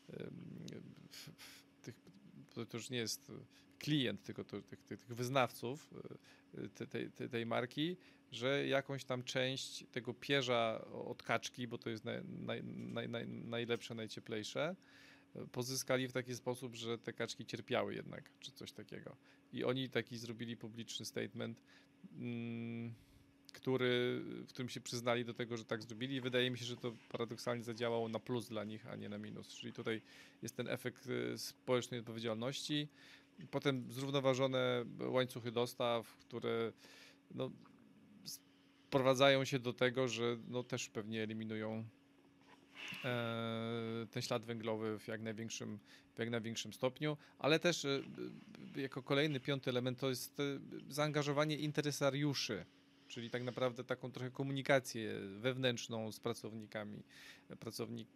yy, 0.09 0.17
yy, 0.71 0.81
tych, 1.81 1.95
to 2.53 2.77
już 2.77 2.89
nie 2.89 2.97
jest 2.97 3.31
klient 3.79 4.23
tylko 4.23 4.43
to, 4.43 4.61
tych, 4.61 4.83
tych 4.83 5.05
wyznawców 5.05 5.93
tej, 6.89 7.11
tej, 7.11 7.29
tej 7.29 7.45
marki, 7.45 7.97
że 8.31 8.67
jakąś 8.67 9.03
tam 9.03 9.23
część 9.23 9.85
tego 9.91 10.13
pierza 10.13 10.85
od 10.91 11.23
kaczki, 11.23 11.67
bo 11.67 11.77
to 11.77 11.89
jest 11.89 12.05
naj, 12.05 12.23
naj, 12.23 12.63
naj, 13.09 13.27
najlepsze, 13.27 13.95
najcieplejsze, 13.95 14.75
pozyskali 15.51 16.07
w 16.07 16.13
taki 16.13 16.35
sposób, 16.35 16.75
że 16.75 16.97
te 16.97 17.13
kaczki 17.13 17.45
cierpiały 17.45 17.95
jednak, 17.95 18.29
czy 18.39 18.51
coś 18.51 18.71
takiego. 18.71 19.15
I 19.53 19.63
oni 19.63 19.89
taki 19.89 20.17
zrobili 20.17 20.57
publiczny 20.57 21.05
statement, 21.05 21.61
mm, 22.17 22.93
który, 23.53 24.21
w 24.23 24.47
którym 24.47 24.69
się 24.69 24.81
przyznali 24.81 25.25
do 25.25 25.33
tego, 25.33 25.57
że 25.57 25.65
tak 25.65 25.83
zrobili 25.83 26.15
i 26.15 26.21
wydaje 26.21 26.51
mi 26.51 26.57
się, 26.57 26.65
że 26.65 26.77
to 26.77 26.93
paradoksalnie 27.09 27.63
zadziałało 27.63 28.09
na 28.09 28.19
plus 28.19 28.47
dla 28.47 28.63
nich, 28.63 28.87
a 28.87 28.95
nie 28.95 29.09
na 29.09 29.17
minus. 29.17 29.47
Czyli 29.47 29.73
tutaj 29.73 30.01
jest 30.41 30.55
ten 30.55 30.67
efekt 30.67 31.07
y, 31.07 31.37
społecznej 31.37 31.99
odpowiedzialności, 31.99 32.87
potem 33.51 33.91
zrównoważone 33.91 34.85
łańcuchy 34.99 35.51
dostaw, 35.51 36.17
które 36.17 36.73
no, 37.31 37.51
sprowadzają 38.91 39.45
się 39.45 39.59
do 39.59 39.73
tego, 39.73 40.07
że 40.07 40.37
no, 40.47 40.63
też 40.63 40.89
pewnie 40.89 41.23
eliminują 41.23 41.85
ten 44.11 44.21
ślad 44.21 44.45
węglowy 44.45 44.99
w 44.99 45.07
jak 45.07 45.21
największym, 45.21 45.79
w 46.15 46.19
jak 46.19 46.29
największym 46.29 46.73
stopniu, 46.73 47.17
ale 47.39 47.59
też 47.59 47.85
e, 47.85 48.01
jako 48.75 49.03
kolejny, 49.03 49.39
piąty 49.39 49.69
element 49.69 49.99
to 49.99 50.09
jest 50.09 50.39
e, 50.39 50.43
zaangażowanie 50.89 51.57
interesariuszy 51.57 52.65
czyli 53.11 53.29
tak 53.29 53.43
naprawdę 53.43 53.83
taką 53.83 54.11
trochę 54.11 54.31
komunikację 54.31 55.19
wewnętrzną 55.19 56.11
z 56.11 56.19
pracownikami, 56.19 57.03
pracownik, 57.59 58.07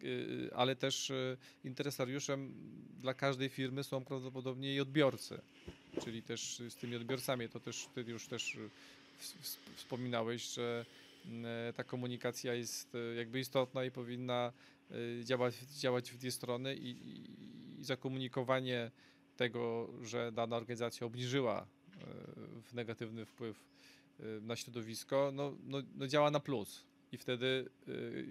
ale 0.54 0.76
też 0.76 1.12
interesariuszem 1.64 2.54
dla 3.00 3.14
każdej 3.14 3.48
firmy 3.48 3.84
są 3.84 4.04
prawdopodobnie 4.04 4.74
i 4.74 4.80
odbiorcy, 4.80 5.40
czyli 6.04 6.22
też 6.22 6.62
z 6.70 6.76
tymi 6.76 6.96
odbiorcami, 6.96 7.48
to 7.48 7.60
też 7.60 7.88
ty 7.94 8.00
już 8.02 8.26
też 8.26 8.58
wspominałeś, 9.76 10.54
że 10.54 10.86
ta 11.76 11.84
komunikacja 11.84 12.54
jest 12.54 12.96
jakby 13.16 13.40
istotna 13.40 13.84
i 13.84 13.90
powinna 13.90 14.52
działać, 15.22 15.56
działać 15.56 16.10
w 16.10 16.18
dwie 16.18 16.30
strony 16.30 16.76
i, 16.76 16.90
i, 16.90 17.78
i 17.78 17.84
zakomunikowanie 17.84 18.90
tego, 19.36 19.90
że 20.02 20.32
dana 20.32 20.56
organizacja 20.56 21.06
obniżyła 21.06 21.66
w 22.62 22.74
negatywny 22.74 23.26
wpływ 23.26 23.64
na 24.40 24.56
środowisko, 24.56 25.30
no, 25.34 25.56
no, 25.64 25.82
no 25.94 26.06
działa 26.06 26.30
na 26.30 26.40
plus. 26.40 26.84
I 27.12 27.18
wtedy 27.18 27.70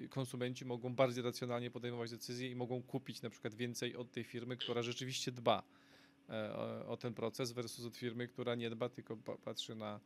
konsumenci 0.10 0.66
mogą 0.66 0.96
bardziej 0.96 1.24
racjonalnie 1.24 1.72
podejmować 1.72 2.12
decyzje 2.12 2.52
i 2.52 2.56
mogą 2.56 2.84
kupić 2.84 3.22
na 3.22 3.30
przykład 3.30 3.56
więcej 3.56 3.96
od 3.96 4.12
tej 4.12 4.24
firmy, 4.24 4.58
która 4.58 4.82
rzeczywiście 4.82 5.32
dba 5.32 5.64
e, 6.30 6.54
o, 6.56 6.88
o 6.88 6.98
ten 6.98 7.14
proces, 7.14 7.52
versus 7.52 7.86
od 7.86 7.98
firmy, 7.98 8.28
która 8.28 8.56
nie 8.56 8.70
dba, 8.70 8.90
tylko 8.90 9.18
patrzy 9.18 9.76
na, 9.76 10.00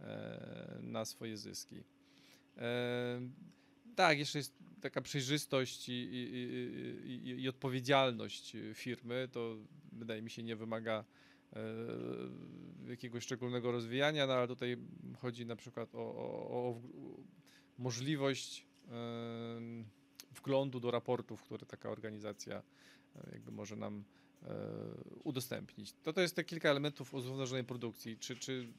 e, 0.00 0.78
na 0.82 1.04
swoje 1.04 1.36
zyski. 1.36 1.82
Tak, 3.96 4.18
jeszcze 4.18 4.38
jest 4.38 4.54
taka 4.80 5.00
przejrzystość 5.00 5.88
i, 5.88 5.92
i, 5.92 6.22
i, 7.04 7.42
i, 7.42 7.48
odpowiedzialność 7.48 8.56
firmy. 8.74 9.28
To 9.32 9.56
wydaje 9.92 10.22
mi 10.22 10.30
się 10.30 10.42
nie 10.42 10.56
wymaga 10.56 11.04
E, 11.52 12.90
jakiegoś 12.90 13.24
szczególnego 13.24 13.72
rozwijania, 13.72 14.26
no 14.26 14.32
ale 14.32 14.48
tutaj 14.48 14.76
chodzi 15.18 15.46
na 15.46 15.56
przykład 15.56 15.94
o, 15.94 15.98
o, 15.98 16.68
o 16.68 16.80
możliwość 17.78 18.66
wglądu 20.30 20.80
do 20.80 20.90
raportów, 20.90 21.42
które 21.42 21.66
taka 21.66 21.90
organizacja 21.90 22.62
e, 23.16 23.30
jakby 23.32 23.52
może 23.52 23.76
nam 23.76 24.04
e, 24.42 24.48
udostępnić. 25.24 25.94
To 26.02 26.12
to 26.12 26.20
jest 26.20 26.36
te 26.36 26.44
kilka 26.44 26.68
elementów 26.68 27.14
o 27.14 27.20
zrównoważonej 27.20 27.64
produkcji. 27.64 28.18
Czy, 28.18 28.36
czy 28.36 28.72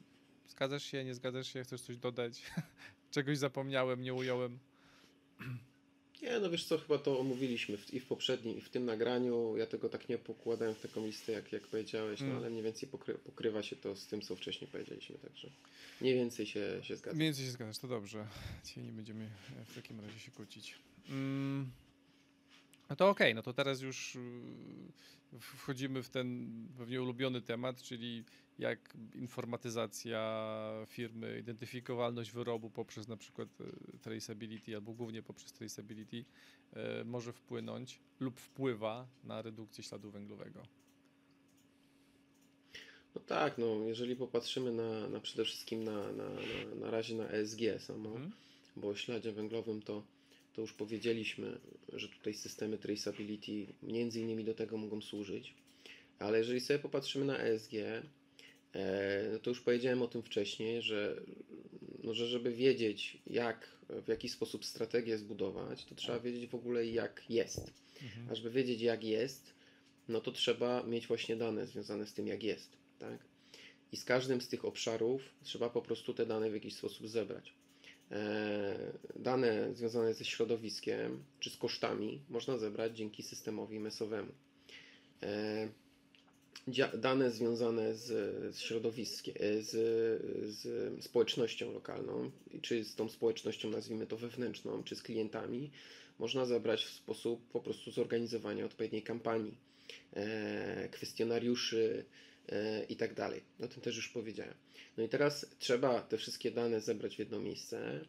zgadzasz 0.48 0.84
się, 0.84 1.06
nie 1.06 1.14
zgadzasz 1.14 1.48
się, 1.48 1.64
chcesz 1.64 1.82
coś 1.82 1.98
dodać? 1.98 2.44
Czegoś 3.12 3.38
zapomniałem, 3.38 4.02
nie 4.02 4.14
ująłem? 4.14 4.60
Nie, 6.22 6.40
no 6.40 6.50
wiesz 6.50 6.66
co, 6.66 6.78
chyba 6.78 6.98
to 6.98 7.20
omówiliśmy 7.20 7.78
w, 7.78 7.94
i 7.94 8.00
w 8.00 8.06
poprzednim, 8.06 8.58
i 8.58 8.62
w 8.62 8.70
tym 8.70 8.86
nagraniu. 8.86 9.58
Ja 9.58 9.66
tego 9.66 9.90
tak 9.90 10.10
nie 10.10 10.18
pokładałem 10.18 10.76
w 10.76 10.82
taką 10.82 11.06
listę, 11.06 11.32
jak, 11.32 11.52
jak 11.52 11.68
powiedziałeś, 11.68 12.20
no 12.20 12.26
mm. 12.26 12.38
ale 12.38 12.50
mniej 12.50 12.64
więcej 12.64 12.90
pokry, 12.90 13.14
pokrywa 13.14 13.64
się 13.64 13.76
to 13.76 13.96
z 13.96 14.08
tym, 14.08 14.22
co 14.22 14.36
wcześniej 14.36 14.72
powiedzieliśmy, 14.72 15.18
także 15.18 15.50
mniej 16.02 16.16
więcej 16.16 16.46
się, 16.46 16.80
się 16.82 16.96
zgadza. 16.96 17.16
Mniej 17.16 17.28
więcej 17.28 17.46
się 17.46 17.52
zgadzasz, 17.52 17.78
to 17.78 17.88
dobrze. 17.88 18.28
Dzisiaj 18.66 18.84
nie 18.84 18.92
będziemy 18.92 19.30
w 19.66 19.76
takim 19.76 20.00
razie 20.00 20.20
się 20.20 20.32
kłócić. 20.32 20.76
Mm. 21.10 21.72
No 22.90 22.96
to 22.96 23.10
okej, 23.10 23.28
okay, 23.28 23.34
no 23.34 23.42
to 23.42 23.54
teraz 23.54 23.82
już 23.82 24.16
y, 24.16 24.20
wchodzimy 25.40 26.04
w 26.04 26.10
ten 26.10 26.52
pewnie 26.78 27.02
ulubiony 27.02 27.42
temat, 27.42 27.82
czyli 27.82 28.24
jak 28.60 28.98
informatyzacja 29.16 30.50
firmy, 30.88 31.40
identyfikowalność 31.40 32.32
wyrobu 32.32 32.70
poprzez 32.70 33.08
na 33.08 33.18
przykład 33.18 33.50
e, 33.62 33.98
traceability 33.98 34.76
albo 34.76 34.94
głównie 34.94 35.24
poprzez 35.24 35.54
traceability 35.54 36.26
e, 36.74 37.04
może 37.04 37.34
wpłynąć 37.34 38.00
lub 38.20 38.40
wpływa 38.40 39.08
na 39.24 39.42
redukcję 39.42 39.84
śladu 39.84 40.12
węglowego. 40.12 40.64
No 43.16 43.22
tak, 43.22 43.58
no 43.58 43.66
jeżeli 43.88 44.16
popatrzymy 44.16 44.72
na, 44.72 45.08
na 45.08 45.20
przede 45.20 45.46
wszystkim 45.46 45.84
na, 45.84 46.12
na, 46.12 46.30
na, 46.30 46.76
na 46.76 46.92
razie 46.92 47.16
na 47.16 47.30
ESG 47.30 47.60
samo, 47.80 48.10
mhm. 48.10 48.32
bo 48.76 48.88
o 48.88 48.96
śladzie 48.96 49.32
węglowym 49.32 49.82
to, 49.82 50.04
to 50.58 50.62
już 50.62 50.74
powiedzieliśmy, 50.74 51.60
że 51.94 52.10
tutaj 52.10 52.34
systemy 52.34 52.78
traceability 52.78 53.68
między 53.84 54.22
innymi 54.22 54.44
do 54.44 54.54
tego 54.54 54.78
mogą 54.78 55.02
służyć, 55.02 55.54
ale 56.20 56.38
jeżeli 56.38 56.60
sobie 56.60 56.80
popatrzymy 56.80 57.26
na 57.26 57.38
ESG, 57.38 57.74
E, 58.78 59.30
no 59.34 59.40
to 59.40 59.50
już 59.50 59.62
powiedziałem 59.62 60.02
o 60.02 60.08
tym 60.08 60.24
wcześniej, 60.24 60.82
że, 60.82 61.22
no, 62.04 62.14
że 62.14 62.28
żeby 62.28 62.52
wiedzieć, 62.52 63.18
jak, 63.28 63.78
w 63.90 64.08
jaki 64.08 64.30
sposób 64.30 64.66
strategię 64.66 65.18
zbudować, 65.18 65.86
to 65.86 65.96
trzeba 65.96 66.20
wiedzieć 66.20 66.48
w 66.48 66.56
ogóle, 66.56 66.86
jak 66.86 67.24
jest. 67.30 67.74
Mhm. 68.04 68.28
A 68.32 68.36
żeby 68.36 68.52
wiedzieć, 68.52 68.82
jak 68.82 69.04
jest, 69.04 69.54
no 70.08 70.22
to 70.22 70.32
trzeba 70.32 70.84
mieć 70.84 71.08
właśnie 71.08 71.36
dane 71.36 71.68
związane 71.68 72.06
z 72.06 72.14
tym, 72.14 72.28
jak 72.28 72.44
jest. 72.44 72.78
Tak? 73.00 73.20
I 73.92 73.98
z 73.98 74.06
każdym 74.06 74.42
z 74.42 74.48
tych 74.48 74.66
obszarów 74.66 75.22
trzeba 75.44 75.70
po 75.70 75.82
prostu 75.82 76.14
te 76.14 76.26
dane 76.26 76.50
w 76.50 76.54
jakiś 76.54 76.76
sposób 76.76 77.08
zebrać. 77.08 77.54
E, 78.12 78.94
dane 79.16 79.76
związane 79.76 80.14
ze 80.14 80.26
środowiskiem 80.26 81.24
czy 81.40 81.50
z 81.50 81.58
kosztami 81.58 82.22
można 82.30 82.58
zebrać 82.58 82.98
dzięki 82.98 83.24
systemowi 83.24 83.80
mesowemu. 83.80 84.32
E, 85.24 85.70
dane 86.94 87.32
związane 87.32 87.96
z, 87.96 88.06
z 88.56 88.60
środowiskiem, 88.60 89.36
e, 89.40 89.62
z, 89.62 89.72
z 90.54 91.04
społecznością 91.04 91.74
lokalną, 91.74 92.32
czy 92.62 92.84
z 92.84 92.96
tą 92.96 93.10
społecznością, 93.10 93.70
nazwijmy 93.70 94.08
to 94.08 94.18
wewnętrzną, 94.18 94.84
czy 94.84 94.96
z 94.96 95.04
klientami, 95.04 95.72
można 96.20 96.46
zebrać 96.46 96.86
w 96.86 96.90
sposób 96.90 97.48
po 97.52 97.62
prostu 97.62 97.92
zorganizowania 97.92 98.66
odpowiedniej 98.66 99.02
kampanii, 99.02 99.58
kwestionariuszy 100.92 102.06
i 102.90 102.96
tak 102.96 103.14
dalej. 103.14 103.42
O 103.64 103.68
tym 103.68 103.82
też 103.82 103.96
już 103.96 104.10
powiedziałem. 104.10 104.54
No 104.98 105.04
i 105.04 105.10
teraz 105.10 105.46
trzeba 105.60 106.02
te 106.02 106.18
wszystkie 106.18 106.52
dane 106.52 106.82
zebrać 106.82 107.16
w 107.16 107.20
jedno 107.20 107.40
miejsce 107.40 108.06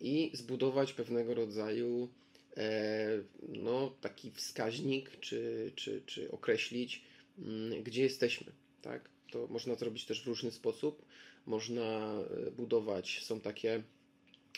i 0.00 0.30
zbudować 0.34 0.92
pewnego 0.92 1.34
rodzaju 1.34 2.08
e, 2.56 3.08
no, 3.48 3.94
taki 4.00 4.30
wskaźnik, 4.30 5.20
czy, 5.20 5.72
czy, 5.76 6.02
czy 6.06 6.30
określić, 6.30 7.02
Mm, 7.40 7.82
gdzie 7.82 8.02
jesteśmy. 8.02 8.52
Tak? 8.82 9.08
To 9.30 9.46
można 9.46 9.74
zrobić 9.74 10.04
też 10.04 10.22
w 10.22 10.26
różny 10.26 10.50
sposób. 10.50 11.04
Można 11.46 12.14
e, 12.46 12.50
budować, 12.50 13.24
są 13.24 13.40
takie 13.40 13.82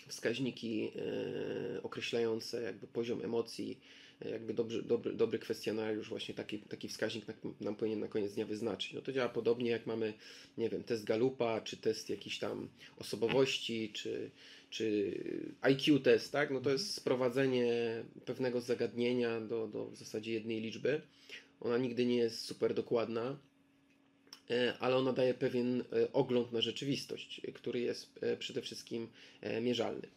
wskaźniki 0.09 0.93
e, 1.77 1.83
określające 1.83 2.63
jakby 2.63 2.87
poziom 2.87 3.25
emocji, 3.25 3.81
jakby 4.31 4.55
dobry, 4.55 4.83
dobry, 4.83 5.13
dobry 5.13 5.39
kwestionariusz, 5.39 6.09
właśnie 6.09 6.35
taki, 6.35 6.59
taki 6.59 6.89
wskaźnik 6.89 7.25
nam 7.61 7.77
powinien 7.77 8.01
na 8.01 8.09
koniec 8.09 8.35
dnia 8.35 8.47
wyznaczyć. 8.47 8.93
No 8.93 9.01
to 9.01 9.13
działa 9.13 9.29
podobnie 9.29 9.71
jak 9.71 9.87
mamy, 9.87 10.15
nie 10.59 10.69
wiem, 10.69 10.85
test 10.85 11.05
Galupa, 11.05 11.61
czy 11.61 11.77
test 11.77 12.11
jakiś 12.11 12.39
tam 12.39 12.69
osobowości, 12.99 13.91
czy, 13.93 14.31
czy 14.71 15.15
IQ 15.61 16.01
test, 16.01 16.33
tak? 16.33 16.51
No 16.51 16.61
to 16.61 16.71
jest 16.71 16.95
sprowadzenie 16.95 18.05
pewnego 18.25 18.61
zagadnienia 18.61 19.41
do, 19.41 19.69
do 19.69 19.87
w 19.87 19.97
zasadzie 19.97 20.33
jednej 20.33 20.61
liczby. 20.61 21.01
Ona 21.61 21.79
nigdy 21.79 22.07
nie 22.07 22.17
jest 22.17 22.45
super 22.45 22.75
dokładna, 22.75 23.37
e, 24.51 24.75
ale 24.81 24.97
ona 24.97 25.13
daje 25.13 25.35
pewien 25.35 25.81
e, 25.81 26.13
ogląd 26.13 26.53
na 26.53 26.61
rzeczywistość, 26.61 27.41
który 27.55 27.81
jest 27.81 28.19
e, 28.21 28.37
przede 28.37 28.63
wszystkim 28.63 29.09
mierzalny. 29.61 30.09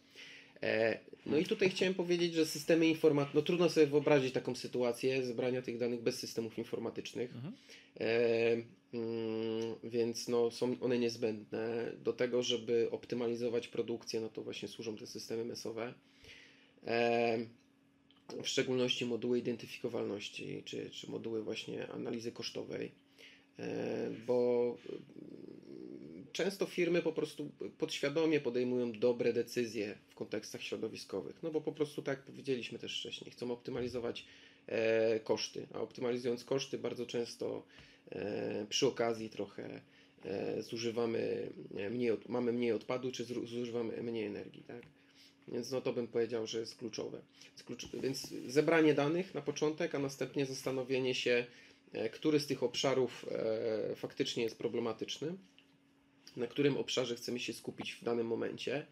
No 1.26 1.38
i 1.38 1.44
tutaj 1.44 1.70
chciałem 1.70 1.94
powiedzieć, 1.94 2.34
że 2.34 2.46
systemy 2.46 2.86
informatyczne, 2.86 3.40
no 3.40 3.46
trudno 3.46 3.68
sobie 3.68 3.86
wyobrazić 3.86 4.34
taką 4.34 4.54
sytuację 4.54 5.24
zebrania 5.24 5.62
tych 5.62 5.78
danych 5.78 6.02
bez 6.02 6.18
systemów 6.18 6.58
informatycznych, 6.58 7.30
mhm. 7.34 7.54
mm, 8.94 9.74
więc 9.84 10.28
no, 10.28 10.50
są 10.50 10.76
one 10.80 10.98
niezbędne 10.98 11.92
do 12.04 12.12
tego, 12.12 12.42
żeby 12.42 12.88
optymalizować 12.90 13.68
produkcję, 13.68 14.20
no 14.20 14.28
to 14.28 14.42
właśnie 14.42 14.68
służą 14.68 14.96
te 14.96 15.06
systemy 15.06 15.44
mesowe 15.44 15.94
w 18.42 18.48
szczególności 18.48 19.06
moduły 19.06 19.38
identyfikowalności, 19.38 20.62
czy, 20.64 20.90
czy 20.90 21.10
moduły 21.10 21.42
właśnie 21.42 21.88
analizy 21.88 22.32
kosztowej. 22.32 22.92
e, 23.58 24.10
bo 24.26 24.76
często 26.36 26.66
firmy 26.66 27.02
po 27.02 27.12
prostu 27.12 27.50
podświadomie 27.78 28.40
podejmują 28.40 28.92
dobre 28.92 29.32
decyzje 29.32 29.98
w 30.08 30.14
kontekstach 30.14 30.62
środowiskowych, 30.62 31.42
no 31.42 31.50
bo 31.50 31.60
po 31.60 31.72
prostu 31.72 32.02
tak 32.02 32.18
jak 32.18 32.26
powiedzieliśmy 32.26 32.78
też 32.78 32.98
wcześniej, 33.00 33.30
chcą 33.30 33.50
optymalizować 33.50 34.24
e, 34.66 35.20
koszty, 35.20 35.66
a 35.74 35.80
optymalizując 35.80 36.44
koszty 36.44 36.78
bardzo 36.78 37.06
często 37.06 37.62
e, 38.10 38.66
przy 38.68 38.86
okazji 38.86 39.30
trochę 39.30 39.80
e, 40.24 40.62
zużywamy 40.62 41.50
mniej, 41.90 42.12
mamy 42.28 42.52
mniej 42.52 42.72
odpadu, 42.72 43.12
czy 43.12 43.24
zużywamy 43.24 44.02
mniej 44.02 44.26
energii, 44.26 44.62
tak? 44.62 44.82
Więc 45.48 45.70
no 45.70 45.80
to 45.80 45.92
bym 45.92 46.08
powiedział, 46.08 46.46
że 46.46 46.60
jest 46.60 46.76
kluczowe. 46.76 47.20
Więc 48.02 48.28
zebranie 48.46 48.94
danych 48.94 49.34
na 49.34 49.42
początek, 49.42 49.94
a 49.94 49.98
następnie 49.98 50.46
zastanowienie 50.46 51.14
się, 51.14 51.46
który 52.12 52.40
z 52.40 52.46
tych 52.46 52.62
obszarów 52.62 53.26
faktycznie 53.96 54.42
jest 54.42 54.58
problematyczny 54.58 55.36
na 56.36 56.46
którym 56.46 56.76
obszarze 56.76 57.16
chcemy 57.16 57.40
się 57.40 57.52
skupić 57.52 57.92
w 57.92 58.04
danym 58.04 58.26
momencie. 58.26 58.86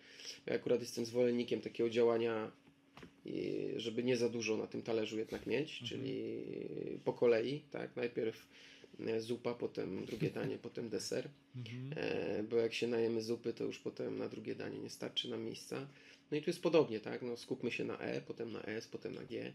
Ja 0.47 0.55
akurat 0.55 0.81
jestem 0.81 1.07
zwolennikiem 1.07 1.61
takiego 1.61 1.91
działania, 1.91 2.51
żeby 3.77 4.05
nie 4.05 4.17
za 4.17 4.29
dużo 4.29 4.57
na 4.57 4.67
tym 4.67 4.83
talerzu 4.83 5.19
jednak 5.19 5.47
mieć, 5.47 5.73
mhm. 5.73 5.89
czyli 5.89 6.43
po 7.05 7.13
kolei, 7.13 7.61
tak, 7.71 7.97
najpierw 7.97 8.47
e, 9.01 9.21
zupa, 9.21 9.55
potem 9.55 10.05
drugie 10.05 10.31
danie, 10.41 10.59
potem 10.59 10.89
deser, 10.89 11.29
mhm. 11.57 11.93
e, 11.97 12.43
bo 12.43 12.57
jak 12.57 12.75
się 12.75 12.87
najemy 12.87 13.23
zupy, 13.23 13.53
to 13.53 13.65
już 13.65 13.79
potem 13.79 14.19
na 14.19 14.29
drugie 14.29 14.55
danie 14.55 14.79
nie 14.79 14.91
starczy 14.91 15.31
nam 15.31 15.45
miejsca. 15.45 15.87
No 16.31 16.37
i 16.37 16.43
tu 16.43 16.51
jest 16.51 16.63
podobnie, 16.63 17.01
tak, 17.01 17.23
no 17.23 17.37
skupmy 17.37 17.71
się 17.71 17.85
na 17.85 17.99
E, 17.99 18.21
potem 18.21 18.53
na 18.53 18.63
S, 18.63 18.89
potem 18.89 19.15
na 19.15 19.23
G, 19.25 19.53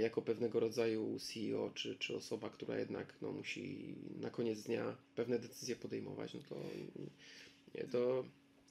jako 0.00 0.22
pewnego 0.22 0.60
rodzaju 0.60 1.18
CEO, 1.18 1.70
czy, 1.74 1.96
czy 1.96 2.16
osoba, 2.16 2.50
która 2.50 2.78
jednak 2.78 3.14
no, 3.22 3.32
musi 3.32 3.94
na 4.20 4.30
koniec 4.30 4.62
dnia 4.62 4.96
pewne 5.14 5.38
decyzje 5.38 5.76
podejmować, 5.76 6.34
no 6.34 6.40
to, 6.48 6.56
to 7.92 8.24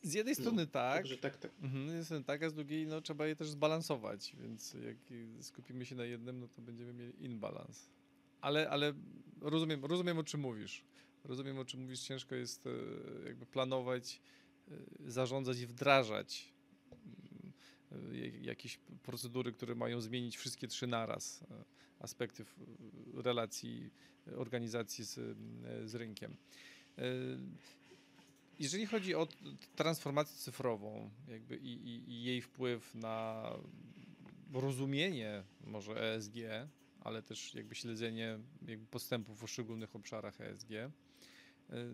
z 0.03 0.13
jednej 0.13 0.35
strony 0.35 0.61
no, 0.61 0.71
tak, 0.71 1.05
tak, 1.21 1.37
tak. 1.37 1.51
Mhm, 1.61 1.83
z 1.83 1.87
jednej 1.87 2.05
strony 2.05 2.23
tak, 2.23 2.43
a 2.43 2.49
z 2.49 2.53
drugiej 2.53 2.87
no, 2.87 3.01
trzeba 3.01 3.27
je 3.27 3.35
też 3.35 3.49
zbalansować, 3.49 4.35
więc 4.41 4.73
jak 4.73 4.97
skupimy 5.41 5.85
się 5.85 5.95
na 5.95 6.05
jednym, 6.05 6.39
no 6.39 6.47
to 6.47 6.61
będziemy 6.61 6.93
mieli 6.93 7.25
inbalans. 7.25 7.89
Ale, 8.41 8.69
ale 8.69 8.93
rozumiem, 9.41 9.85
rozumiem 9.85 10.17
o 10.17 10.23
czym 10.23 10.41
mówisz. 10.41 10.83
Rozumiem 11.23 11.59
o 11.59 11.65
czym 11.65 11.81
mówisz, 11.81 11.99
ciężko 11.99 12.35
jest 12.35 12.67
e, 12.67 12.69
jakby 13.25 13.45
planować, 13.45 14.21
e, 14.71 15.11
zarządzać 15.11 15.59
i 15.59 15.67
wdrażać 15.67 16.53
jakieś 18.41 18.79
procedury, 19.03 19.51
które 19.51 19.75
mają 19.75 20.01
zmienić 20.01 20.37
wszystkie 20.37 20.67
trzy 20.67 20.87
naraz 20.87 21.43
e, 21.51 21.63
aspekty 21.99 22.45
relacji 23.13 23.91
organizacji 24.37 25.03
z, 25.05 25.17
e, 25.17 25.87
z 25.87 25.95
rynkiem. 25.95 26.37
E, 26.97 27.03
jeżeli 28.59 28.85
chodzi 28.85 29.15
o 29.15 29.27
transformację 29.75 30.37
cyfrową 30.37 31.09
jakby 31.27 31.57
i, 31.57 31.73
i, 31.73 32.11
i 32.11 32.23
jej 32.23 32.41
wpływ 32.41 32.95
na 32.95 33.49
rozumienie 34.53 35.43
może 35.63 36.13
ESG, 36.13 36.35
ale 36.99 37.23
też 37.23 37.53
jakby 37.53 37.75
śledzenie 37.75 38.39
jakby 38.67 38.85
postępów 38.85 39.37
w 39.37 39.41
poszczególnych 39.41 39.95
obszarach 39.95 40.41
ESG, 40.41 40.69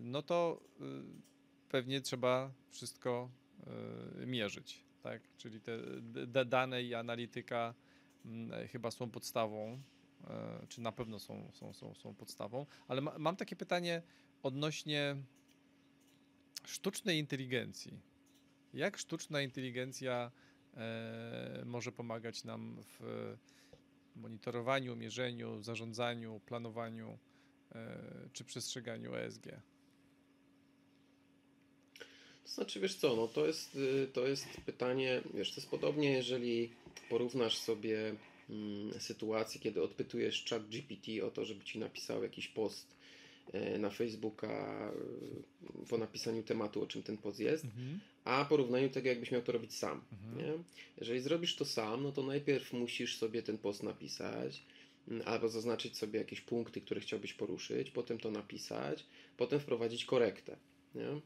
no 0.02 0.22
to 0.22 0.60
pewnie 1.68 2.00
trzeba 2.00 2.52
wszystko 2.70 3.30
mierzyć 4.26 4.84
tak? 5.02 5.22
Czyli 5.36 5.60
te 5.60 5.78
dane 6.44 6.82
i 6.82 6.94
analityka 6.94 7.74
mm, 8.24 8.68
chyba 8.68 8.90
są 8.90 9.10
podstawą, 9.10 9.82
e, 10.26 10.66
czy 10.68 10.80
na 10.80 10.92
pewno 10.92 11.18
są, 11.18 11.50
są, 11.52 11.72
są, 11.72 11.94
są 11.94 12.14
podstawą, 12.14 12.66
ale 12.88 13.00
ma, 13.00 13.18
mam 13.18 13.36
takie 13.36 13.56
pytanie 13.56 14.02
odnośnie 14.42 15.16
sztucznej 16.64 17.18
inteligencji. 17.18 18.00
Jak 18.74 18.98
sztuczna 18.98 19.42
inteligencja 19.42 20.30
e, 20.74 21.62
może 21.66 21.92
pomagać 21.92 22.44
nam 22.44 22.76
w 22.82 23.36
monitorowaniu, 24.16 24.96
mierzeniu, 24.96 25.62
zarządzaniu, 25.62 26.40
planowaniu 26.46 27.18
e, 27.72 27.98
czy 28.32 28.44
przestrzeganiu 28.44 29.14
ESG? 29.14 29.46
Znaczy, 32.54 32.80
wiesz 32.80 32.94
co, 32.94 33.16
no 33.16 33.28
to 33.28 33.46
jest, 33.46 33.76
y, 33.76 34.08
to 34.12 34.26
jest 34.26 34.46
pytanie, 34.66 35.22
wiesz, 35.34 35.50
to 35.50 35.56
jest 35.56 35.70
podobnie, 35.70 36.12
jeżeli 36.12 36.70
porównasz 37.08 37.58
sobie 37.58 38.14
mm, 38.50 39.00
sytuację, 39.00 39.60
kiedy 39.60 39.82
odpytujesz 39.82 40.44
chat 40.50 40.68
GPT 40.68 41.26
o 41.26 41.30
to, 41.30 41.44
żeby 41.44 41.64
ci 41.64 41.78
napisał 41.78 42.22
jakiś 42.22 42.48
post 42.48 42.86
e, 43.52 43.78
na 43.78 43.90
Facebooka 43.90 44.92
y, 45.84 45.88
po 45.88 45.98
napisaniu 45.98 46.42
tematu, 46.42 46.82
o 46.82 46.86
czym 46.86 47.02
ten 47.02 47.16
post 47.16 47.40
jest, 47.40 47.64
mhm. 47.64 48.00
a 48.24 48.44
porównaniu 48.44 48.90
tego, 48.90 49.08
jakbyś 49.08 49.30
miał 49.30 49.42
to 49.42 49.52
robić 49.52 49.74
sam. 49.74 50.00
Mhm. 50.12 50.64
Jeżeli 50.98 51.20
zrobisz 51.20 51.56
to 51.56 51.64
sam, 51.64 52.02
no 52.02 52.12
to 52.12 52.22
najpierw 52.22 52.72
musisz 52.72 53.16
sobie 53.16 53.42
ten 53.42 53.58
post 53.58 53.82
napisać, 53.82 54.62
mm, 55.08 55.22
albo 55.26 55.48
zaznaczyć 55.48 55.96
sobie 55.96 56.18
jakieś 56.18 56.40
punkty, 56.40 56.80
które 56.80 57.00
chciałbyś 57.00 57.34
poruszyć, 57.34 57.90
potem 57.90 58.18
to 58.18 58.30
napisać, 58.30 59.04
potem 59.36 59.60
wprowadzić 59.60 60.04
korektę. 60.04 60.56
Nie? 60.94 61.20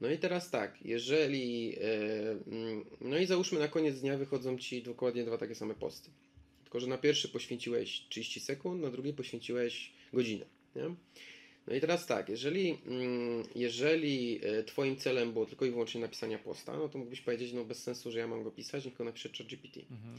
No 0.00 0.10
i 0.10 0.18
teraz 0.18 0.50
tak, 0.50 0.78
jeżeli. 0.84 1.76
E, 1.78 2.30
mm, 2.30 2.84
no 3.00 3.18
i 3.18 3.26
załóżmy 3.26 3.58
na 3.58 3.68
koniec 3.68 4.00
dnia 4.00 4.18
wychodzą 4.18 4.58
ci 4.58 4.82
dokładnie 4.82 5.24
dwa 5.24 5.38
takie 5.38 5.54
same 5.54 5.74
posty. 5.74 6.10
Tylko, 6.64 6.80
że 6.80 6.86
na 6.86 6.98
pierwszy 6.98 7.28
poświęciłeś 7.28 8.02
30 8.08 8.40
sekund, 8.40 8.82
na 8.82 8.90
drugi 8.90 9.12
poświęciłeś 9.12 9.92
godzinę. 10.12 10.46
Nie? 10.76 10.94
No 11.66 11.74
i 11.74 11.80
teraz 11.80 12.06
tak, 12.06 12.28
jeżeli, 12.28 12.78
mm, 12.86 13.42
jeżeli 13.54 14.40
e, 14.42 14.64
Twoim 14.64 14.96
celem 14.96 15.32
było 15.32 15.46
tylko 15.46 15.64
i 15.64 15.70
wyłącznie 15.70 16.00
napisania 16.00 16.38
posta, 16.38 16.76
no 16.76 16.88
to 16.88 16.98
mógłbyś 16.98 17.20
powiedzieć, 17.20 17.52
no 17.52 17.64
bez 17.64 17.82
sensu, 17.82 18.10
że 18.12 18.18
ja 18.18 18.26
mam 18.26 18.42
go 18.42 18.50
pisać, 18.50 18.84
niech 18.84 18.96
go 18.96 19.04
napisze 19.04 19.28
ChatGPT. 19.28 19.76
Mhm. 19.90 20.18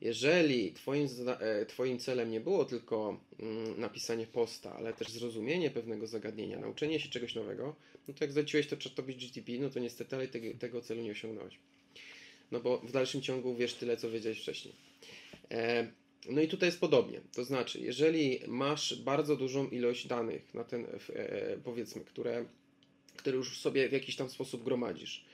Jeżeli 0.00 0.72
twoim, 0.72 1.08
e, 1.40 1.66
twoim 1.66 1.98
celem 1.98 2.30
nie 2.30 2.40
było 2.40 2.64
tylko 2.64 3.20
mm, 3.40 3.80
napisanie 3.80 4.26
posta, 4.26 4.76
ale 4.76 4.92
też 4.92 5.08
zrozumienie 5.08 5.70
pewnego 5.70 6.06
zagadnienia, 6.06 6.60
nauczenie 6.60 7.00
się 7.00 7.08
czegoś 7.08 7.34
nowego, 7.34 7.76
no 8.08 8.14
to 8.14 8.24
jak 8.24 8.32
zleciłeś 8.32 8.66
to 8.66 8.76
czatowi 8.76 9.16
GTP, 9.16 9.52
no 9.60 9.70
to 9.70 9.80
niestety 9.80 10.16
ale 10.16 10.28
tego, 10.28 10.58
tego 10.58 10.80
celu 10.80 11.02
nie 11.02 11.10
osiągnąłeś. 11.10 11.58
No 12.50 12.60
bo 12.60 12.78
w 12.78 12.92
dalszym 12.92 13.22
ciągu 13.22 13.56
wiesz 13.56 13.74
tyle, 13.74 13.96
co 13.96 14.10
wiedziałeś 14.10 14.40
wcześniej. 14.40 14.74
E, 15.50 15.92
no 16.28 16.40
i 16.40 16.48
tutaj 16.48 16.68
jest 16.68 16.80
podobnie. 16.80 17.20
To 17.34 17.44
znaczy, 17.44 17.80
jeżeli 17.80 18.40
masz 18.46 19.02
bardzo 19.02 19.36
dużą 19.36 19.68
ilość 19.68 20.06
danych 20.06 20.54
na 20.54 20.64
ten, 20.64 20.86
e, 21.14 21.56
powiedzmy, 21.64 22.04
które, 22.04 22.44
które 23.16 23.36
już 23.36 23.58
sobie 23.58 23.88
w 23.88 23.92
jakiś 23.92 24.16
tam 24.16 24.30
sposób 24.30 24.64
gromadzisz, 24.64 25.24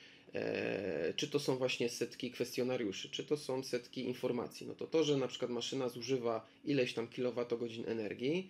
czy 1.16 1.28
to 1.28 1.38
są 1.38 1.56
właśnie 1.56 1.88
setki 1.88 2.30
kwestionariuszy, 2.30 3.10
czy 3.10 3.24
to 3.24 3.36
są 3.36 3.62
setki 3.62 4.04
informacji. 4.04 4.66
No 4.66 4.74
to 4.74 4.86
to, 4.86 5.04
że 5.04 5.16
na 5.16 5.28
przykład 5.28 5.50
maszyna 5.50 5.88
zużywa 5.88 6.46
ileś 6.64 6.94
tam 6.94 7.08
kilowatogodzin 7.08 7.88
energii, 7.88 8.48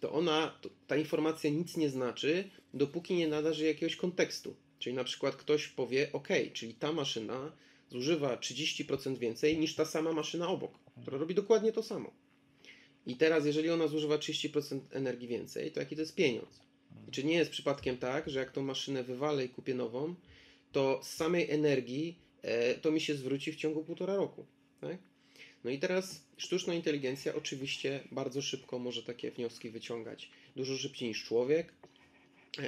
to 0.00 0.12
ona, 0.12 0.58
to, 0.60 0.70
ta 0.86 0.96
informacja 0.96 1.50
nic 1.50 1.76
nie 1.76 1.90
znaczy, 1.90 2.50
dopóki 2.74 3.14
nie 3.14 3.28
nadarzy 3.28 3.64
jakiegoś 3.64 3.96
kontekstu. 3.96 4.56
Czyli 4.78 4.96
na 4.96 5.04
przykład 5.04 5.36
ktoś 5.36 5.68
powie, 5.68 6.12
ok, 6.12 6.28
czyli 6.52 6.74
ta 6.74 6.92
maszyna 6.92 7.52
zużywa 7.90 8.36
30% 8.36 9.18
więcej 9.18 9.58
niż 9.58 9.74
ta 9.74 9.84
sama 9.84 10.12
maszyna 10.12 10.48
obok, 10.48 10.78
która 11.02 11.18
robi 11.18 11.34
dokładnie 11.34 11.72
to 11.72 11.82
samo. 11.82 12.12
I 13.06 13.16
teraz, 13.16 13.46
jeżeli 13.46 13.70
ona 13.70 13.86
zużywa 13.86 14.16
30% 14.16 14.80
energii 14.90 15.28
więcej, 15.28 15.72
to 15.72 15.80
jaki 15.80 15.96
to 15.96 16.02
jest 16.02 16.14
pieniądz? 16.14 16.60
I 17.08 17.10
czy 17.10 17.24
nie 17.24 17.34
jest 17.34 17.50
przypadkiem 17.50 17.98
tak, 17.98 18.30
że 18.30 18.38
jak 18.38 18.52
tą 18.52 18.62
maszynę 18.62 19.04
wywalę 19.04 19.44
i 19.44 19.48
kupię 19.48 19.74
nową, 19.74 20.14
to 20.74 21.00
z 21.02 21.08
samej 21.08 21.50
energii 21.50 22.18
e, 22.42 22.74
to 22.74 22.90
mi 22.90 23.00
się 23.00 23.14
zwróci 23.14 23.52
w 23.52 23.56
ciągu 23.56 23.84
półtora 23.84 24.16
roku. 24.16 24.46
Tak? 24.80 24.98
No 25.64 25.70
i 25.70 25.78
teraz 25.78 26.24
sztuczna 26.36 26.74
inteligencja 26.74 27.34
oczywiście 27.34 28.00
bardzo 28.12 28.42
szybko 28.42 28.78
może 28.78 29.02
takie 29.02 29.30
wnioski 29.30 29.70
wyciągać. 29.70 30.30
Dużo 30.56 30.76
szybciej 30.76 31.08
niż 31.08 31.24
człowiek. 31.24 31.72
Eee, 32.58 32.64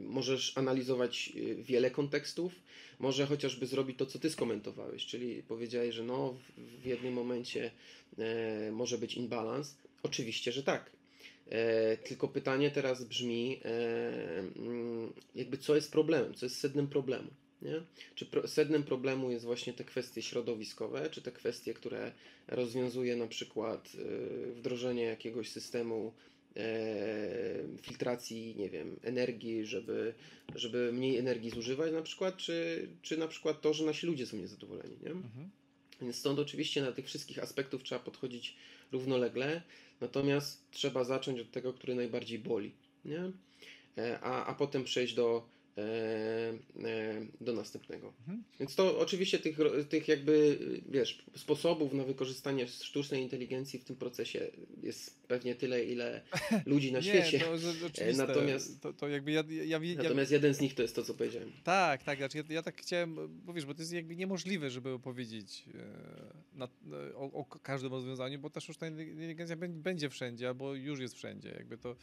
możesz 0.00 0.58
analizować 0.58 1.32
e, 1.36 1.54
wiele 1.54 1.90
kontekstów. 1.90 2.52
Może 2.98 3.26
chociażby 3.26 3.66
zrobić 3.66 3.98
to, 3.98 4.06
co 4.06 4.18
ty 4.18 4.30
skomentowałeś, 4.30 5.06
czyli 5.06 5.42
powiedziałeś, 5.42 5.94
że 5.94 6.02
no, 6.02 6.36
w 6.82 6.86
jednym 6.86 7.14
momencie 7.14 7.70
e, 8.18 8.72
może 8.72 8.98
być 8.98 9.14
imbalans. 9.14 9.76
Oczywiście, 10.02 10.52
że 10.52 10.62
tak. 10.62 10.90
E, 11.50 11.96
tylko 11.96 12.28
pytanie 12.28 12.70
teraz 12.70 13.04
brzmi, 13.04 13.60
e, 13.64 14.38
mm, 14.38 15.12
jakby 15.34 15.58
co 15.58 15.74
jest 15.74 15.92
problemem, 15.92 16.34
co 16.34 16.46
jest 16.46 16.58
sednem 16.58 16.86
problemu. 16.86 17.30
Nie? 17.62 17.82
Czy 18.14 18.26
pro, 18.26 18.48
sednem 18.48 18.82
problemu 18.82 19.30
jest 19.30 19.44
właśnie 19.44 19.72
te 19.72 19.84
kwestie 19.84 20.22
środowiskowe, 20.22 21.10
czy 21.10 21.22
te 21.22 21.32
kwestie, 21.32 21.74
które 21.74 22.12
rozwiązuje 22.48 23.16
na 23.16 23.26
przykład 23.26 23.92
e, 23.94 24.52
wdrożenie 24.52 25.02
jakiegoś 25.02 25.48
systemu 25.48 26.12
filtracji, 27.82 28.54
nie 28.58 28.70
wiem, 28.70 28.96
energii, 29.02 29.66
żeby, 29.66 30.14
żeby 30.54 30.92
mniej 30.92 31.18
energii 31.18 31.50
zużywać 31.50 31.92
na 31.92 32.02
przykład, 32.02 32.36
czy, 32.36 32.88
czy 33.02 33.16
na 33.16 33.28
przykład 33.28 33.60
to, 33.60 33.74
że 33.74 33.84
nasi 33.84 34.06
ludzie 34.06 34.26
są 34.26 34.36
niezadowoleni, 34.36 34.96
nie? 35.02 35.10
Mhm. 35.10 35.50
Więc 36.00 36.16
stąd 36.16 36.38
oczywiście 36.38 36.82
na 36.82 36.92
tych 36.92 37.06
wszystkich 37.06 37.38
aspektów 37.38 37.82
trzeba 37.82 38.00
podchodzić 38.00 38.56
równolegle, 38.92 39.62
natomiast 40.00 40.70
trzeba 40.70 41.04
zacząć 41.04 41.40
od 41.40 41.50
tego, 41.50 41.72
który 41.72 41.94
najbardziej 41.94 42.38
boli, 42.38 42.72
nie? 43.04 43.32
E, 43.98 44.20
a, 44.20 44.46
a 44.46 44.54
potem 44.54 44.84
przejść 44.84 45.14
do, 45.14 45.48
e, 45.78 45.82
e, 45.82 46.54
do 47.40 47.52
następnego. 47.52 48.12
Mhm. 48.20 48.44
Więc 48.60 48.74
to 48.74 48.98
oczywiście 48.98 49.38
tych, 49.38 49.58
tych 49.88 50.08
jakby, 50.08 50.58
wiesz, 50.88 51.22
sposobów 51.36 51.92
na 51.92 52.04
wykorzystanie 52.04 52.68
sztucznej 52.68 53.22
inteligencji 53.22 53.78
w 53.78 53.84
tym 53.84 53.96
procesie 53.96 54.50
jest 54.82 55.20
pewnie 55.28 55.54
tyle, 55.54 55.84
ile 55.84 56.22
ludzi 56.66 56.92
na 56.92 56.98
Nie, 56.98 57.04
świecie. 57.04 57.38
to 57.38 57.56
natomiast- 58.12 58.80
to, 58.80 58.92
to 58.92 59.08
jakby 59.08 59.30
ja, 59.32 59.44
ja, 59.64 59.78
ja, 59.82 60.02
Natomiast 60.02 60.32
jeden 60.32 60.54
z 60.54 60.60
nich 60.60 60.74
to 60.74 60.82
jest 60.82 60.96
to, 60.96 61.02
co 61.02 61.14
powiedziałem. 61.14 61.52
Tak, 61.64 62.02
tak, 62.02 62.18
znaczy 62.18 62.38
ja, 62.38 62.44
ja 62.48 62.62
tak 62.62 62.82
chciałem, 62.82 63.16
bo 63.44 63.52
wiesz, 63.52 63.66
bo 63.66 63.74
to 63.74 63.82
jest 63.82 63.92
jakby 63.92 64.16
niemożliwe, 64.16 64.70
żeby 64.70 64.90
opowiedzieć 64.90 65.64
na, 66.60 66.96
e, 66.96 67.16
o, 67.16 67.32
o 67.32 67.44
każdym 67.44 67.92
rozwiązaniu, 67.92 68.38
bo 68.38 68.50
ta 68.50 68.60
sztuczna 68.60 68.86
inteligencja 68.86 69.56
bę- 69.56 69.82
będzie 69.82 70.10
wszędzie, 70.10 70.48
albo 70.48 70.74
już 70.74 71.00
jest 71.00 71.14
wszędzie. 71.14 71.48
Jakby 71.48 71.78
to, 71.78 71.96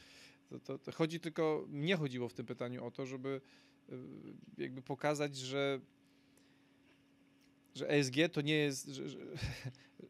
to, 0.49 0.59
to, 0.59 0.79
to 0.79 0.91
chodzi 0.91 1.19
tylko, 1.19 1.65
mnie 1.69 1.95
chodziło 1.95 2.29
w 2.29 2.33
tym 2.33 2.45
pytaniu 2.45 2.85
o 2.85 2.91
to, 2.91 3.05
żeby 3.05 3.41
e, 3.89 3.93
jakby 4.57 4.81
pokazać, 4.81 5.37
że 5.37 5.81
że 7.75 7.89
ESG 7.89 8.15
to 8.31 8.41
nie 8.41 8.55
jest, 8.55 8.87
że, 8.87 9.09
że, 9.09 9.19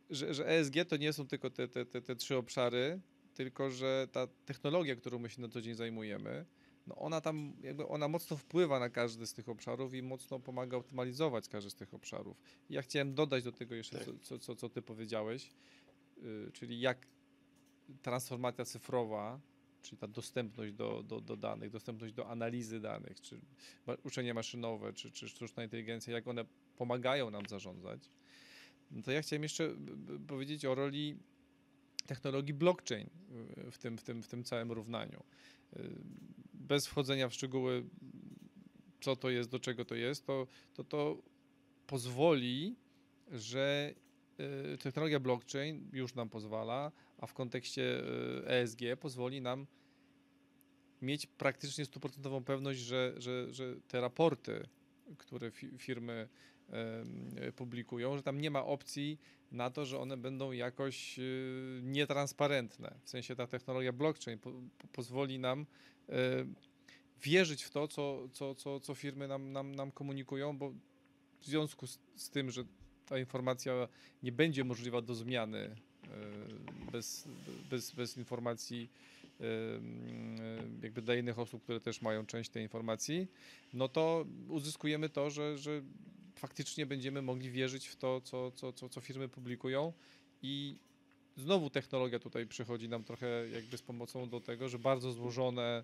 że, 0.34 0.48
ESG 0.48 0.74
to 0.88 0.98
nie 0.98 1.14
są 1.14 1.28
tylko 1.28 1.50
te, 1.50 1.68
te, 1.68 1.86
te, 1.86 2.02
te 2.02 2.16
trzy 2.16 2.38
obszary, 2.38 3.00
tylko 3.34 3.70
że 3.70 4.08
ta 4.12 4.28
technologia, 4.46 4.96
którą 4.96 5.20
my 5.20 5.30
się 5.30 5.42
na 5.42 5.50
co 5.50 5.62
dzień 5.62 5.76
zajmujemy, 5.76 6.46
no 6.88 6.96
ona 6.96 7.22
tam, 7.22 7.54
jakby 7.64 7.88
ona 7.88 8.08
mocno 8.08 8.38
wpływa 8.38 8.80
na 8.80 8.90
każdy 8.90 9.28
z 9.28 9.34
tych 9.34 9.50
obszarów 9.50 9.94
i 9.94 10.02
mocno 10.02 10.40
pomaga 10.40 10.78
optymalizować 10.78 11.48
każdy 11.50 11.70
z 11.70 11.76
tych 11.76 11.94
obszarów. 11.94 12.38
I 12.70 12.74
ja 12.74 12.82
chciałem 12.82 13.14
dodać 13.14 13.44
do 13.44 13.52
tego 13.52 13.76
jeszcze, 13.76 13.98
Tak. 13.98 14.06
co, 14.22 14.40
co, 14.40 14.56
co, 14.56 14.70
ty 14.70 14.82
powiedziałeś, 14.82 15.50
yy, 16.18 16.52
czyli 16.54 16.80
jak 16.80 17.08
transformacja 18.02 18.66
cyfrowa, 18.66 19.40
czyli 19.82 19.98
ta 19.98 20.08
dostępność 20.08 20.74
do, 20.74 21.04
do, 21.04 21.22
do 21.22 21.36
danych, 21.38 21.70
dostępność 21.72 22.14
do 22.14 22.30
analizy 22.30 22.80
danych, 22.80 23.22
czy 23.22 23.40
uczenie 24.04 24.34
maszynowe, 24.34 24.94
czy, 24.94 25.12
czy 25.12 25.30
sztuczna 25.30 25.64
inteligencja, 25.64 26.14
jak 26.14 26.28
one 26.28 26.46
pomagają 26.78 27.32
nam 27.32 27.46
zarządzać, 27.46 28.10
no 28.92 29.02
to 29.02 29.12
ja 29.12 29.22
chciałem 29.22 29.44
jeszcze 29.44 29.68
b- 29.70 29.96
b- 29.96 30.28
powiedzieć 30.28 30.66
o 30.66 30.76
roli 30.76 31.18
technologii 32.08 32.54
blockchain 32.54 33.10
w 33.72 33.78
tym, 33.78 33.98
w 33.98 34.04
tym, 34.04 34.24
w 34.24 34.28
tym 34.28 34.44
całym 34.44 34.72
równaniu. 34.72 35.24
Bez 36.54 36.88
wchodzenia 36.88 37.30
w 37.30 37.34
szczegóły, 37.34 37.84
co 39.02 39.16
to 39.16 39.30
jest, 39.30 39.50
do 39.50 39.60
czego 39.60 39.86
to 39.86 39.96
jest, 39.96 40.26
to 40.26 40.48
to, 40.74 40.84
to 40.84 41.18
pozwoli, 41.88 42.76
że 43.32 43.94
y, 44.74 44.78
technologia 44.78 45.20
blockchain 45.20 45.90
już 45.94 46.16
nam 46.16 46.30
pozwala, 46.30 46.92
a 47.18 47.28
w 47.28 47.34
kontekście 47.34 48.04
ESG 48.48 48.80
pozwoli 49.00 49.42
nam 49.42 49.68
mieć 51.02 51.26
praktycznie 51.26 51.86
stuprocentową 51.86 52.44
pewność, 52.44 52.80
że, 52.80 53.14
że, 53.18 53.54
że 53.54 53.76
te 53.88 54.02
raporty, 54.02 54.68
które 55.18 55.52
fi- 55.52 55.78
firmy 55.78 56.30
publikują, 57.56 58.18
że 58.18 58.24
tam 58.24 58.42
nie 58.42 58.52
ma 58.52 58.66
opcji 58.66 59.20
na 59.52 59.70
to, 59.70 59.86
że 59.86 60.00
one 60.00 60.18
będą 60.18 60.52
jakoś 60.52 61.20
y, 61.20 61.82
nietransparentne. 61.84 62.96
W 63.04 63.10
sensie 63.10 63.36
ta 63.36 63.48
technologia 63.48 63.94
blockchain 63.94 64.40
po, 64.40 64.52
po, 64.52 64.88
pozwoli 64.88 65.40
nam 65.40 65.66
y, 66.10 66.14
wierzyć 67.24 67.64
w 67.64 67.70
to, 67.70 67.88
co, 67.88 68.30
co, 68.34 68.56
co, 68.56 68.80
co 68.80 68.96
firmy 68.96 69.28
nam, 69.28 69.52
nam, 69.52 69.76
nam 69.76 69.92
komunikują, 69.92 70.58
bo 70.58 70.74
w 71.40 71.46
związku 71.46 71.88
z, 71.88 72.00
z 72.16 72.30
tym, 72.30 72.52
że 72.52 72.64
ta 73.06 73.20
informacja 73.20 73.88
nie 74.24 74.32
będzie 74.32 74.64
możliwa 74.64 75.02
do 75.02 75.16
zmiany 75.16 75.60
y, 75.60 76.92
bez, 76.92 77.28
bez, 77.70 77.92
bez 77.92 78.18
informacji 78.18 78.90
jakby 80.84 81.02
dla 81.02 81.16
innych 81.16 81.40
osób, 81.40 81.64
które 81.64 81.80
też 81.80 82.02
mają 82.02 82.26
część 82.26 82.50
tej 82.50 82.64
informacji, 82.64 83.28
no 83.74 83.88
to 83.88 84.26
uzyskujemy 84.50 85.10
to, 85.10 85.30
że, 85.30 85.58
że 85.58 85.82
faktycznie 86.38 86.86
będziemy 86.86 87.22
mogli 87.22 87.52
wierzyć 87.52 87.88
w 87.88 87.96
to, 87.96 88.22
co, 88.22 88.52
co, 88.52 88.74
co, 88.74 88.90
co 88.90 89.02
firmy 89.02 89.30
publikują 89.30 89.94
i 90.42 90.78
znowu 91.36 91.70
technologia 91.70 92.20
tutaj 92.20 92.48
przychodzi 92.48 92.90
nam 92.90 93.04
trochę 93.04 93.50
jakby 93.50 93.78
z 93.78 93.82
pomocą 93.82 94.30
do 94.30 94.42
tego, 94.42 94.70
że 94.70 94.80
bardzo 94.80 95.12
złożone 95.12 95.84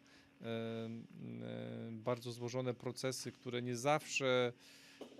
bardzo 1.92 2.32
złożone 2.32 2.74
procesy, 2.74 3.32
które 3.32 3.62
nie 3.62 3.76
zawsze 3.76 4.54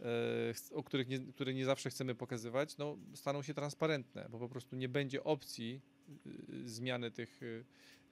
e, 0.02 0.76
o 0.76 0.84
których 0.84 1.08
nie, 1.08 1.20
które 1.20 1.54
nie 1.54 1.66
zawsze 1.66 1.90
chcemy 1.90 2.16
pokazywać, 2.16 2.78
no, 2.78 2.98
staną 3.14 3.44
się 3.44 3.54
transparentne, 3.54 4.28
bo 4.30 4.40
po 4.40 4.50
prostu 4.50 4.76
nie 4.76 4.90
będzie 4.90 5.24
opcji 5.24 5.82
y, 6.28 6.70
zmiany 6.70 7.12
tych, 7.12 7.44
y, 7.44 7.66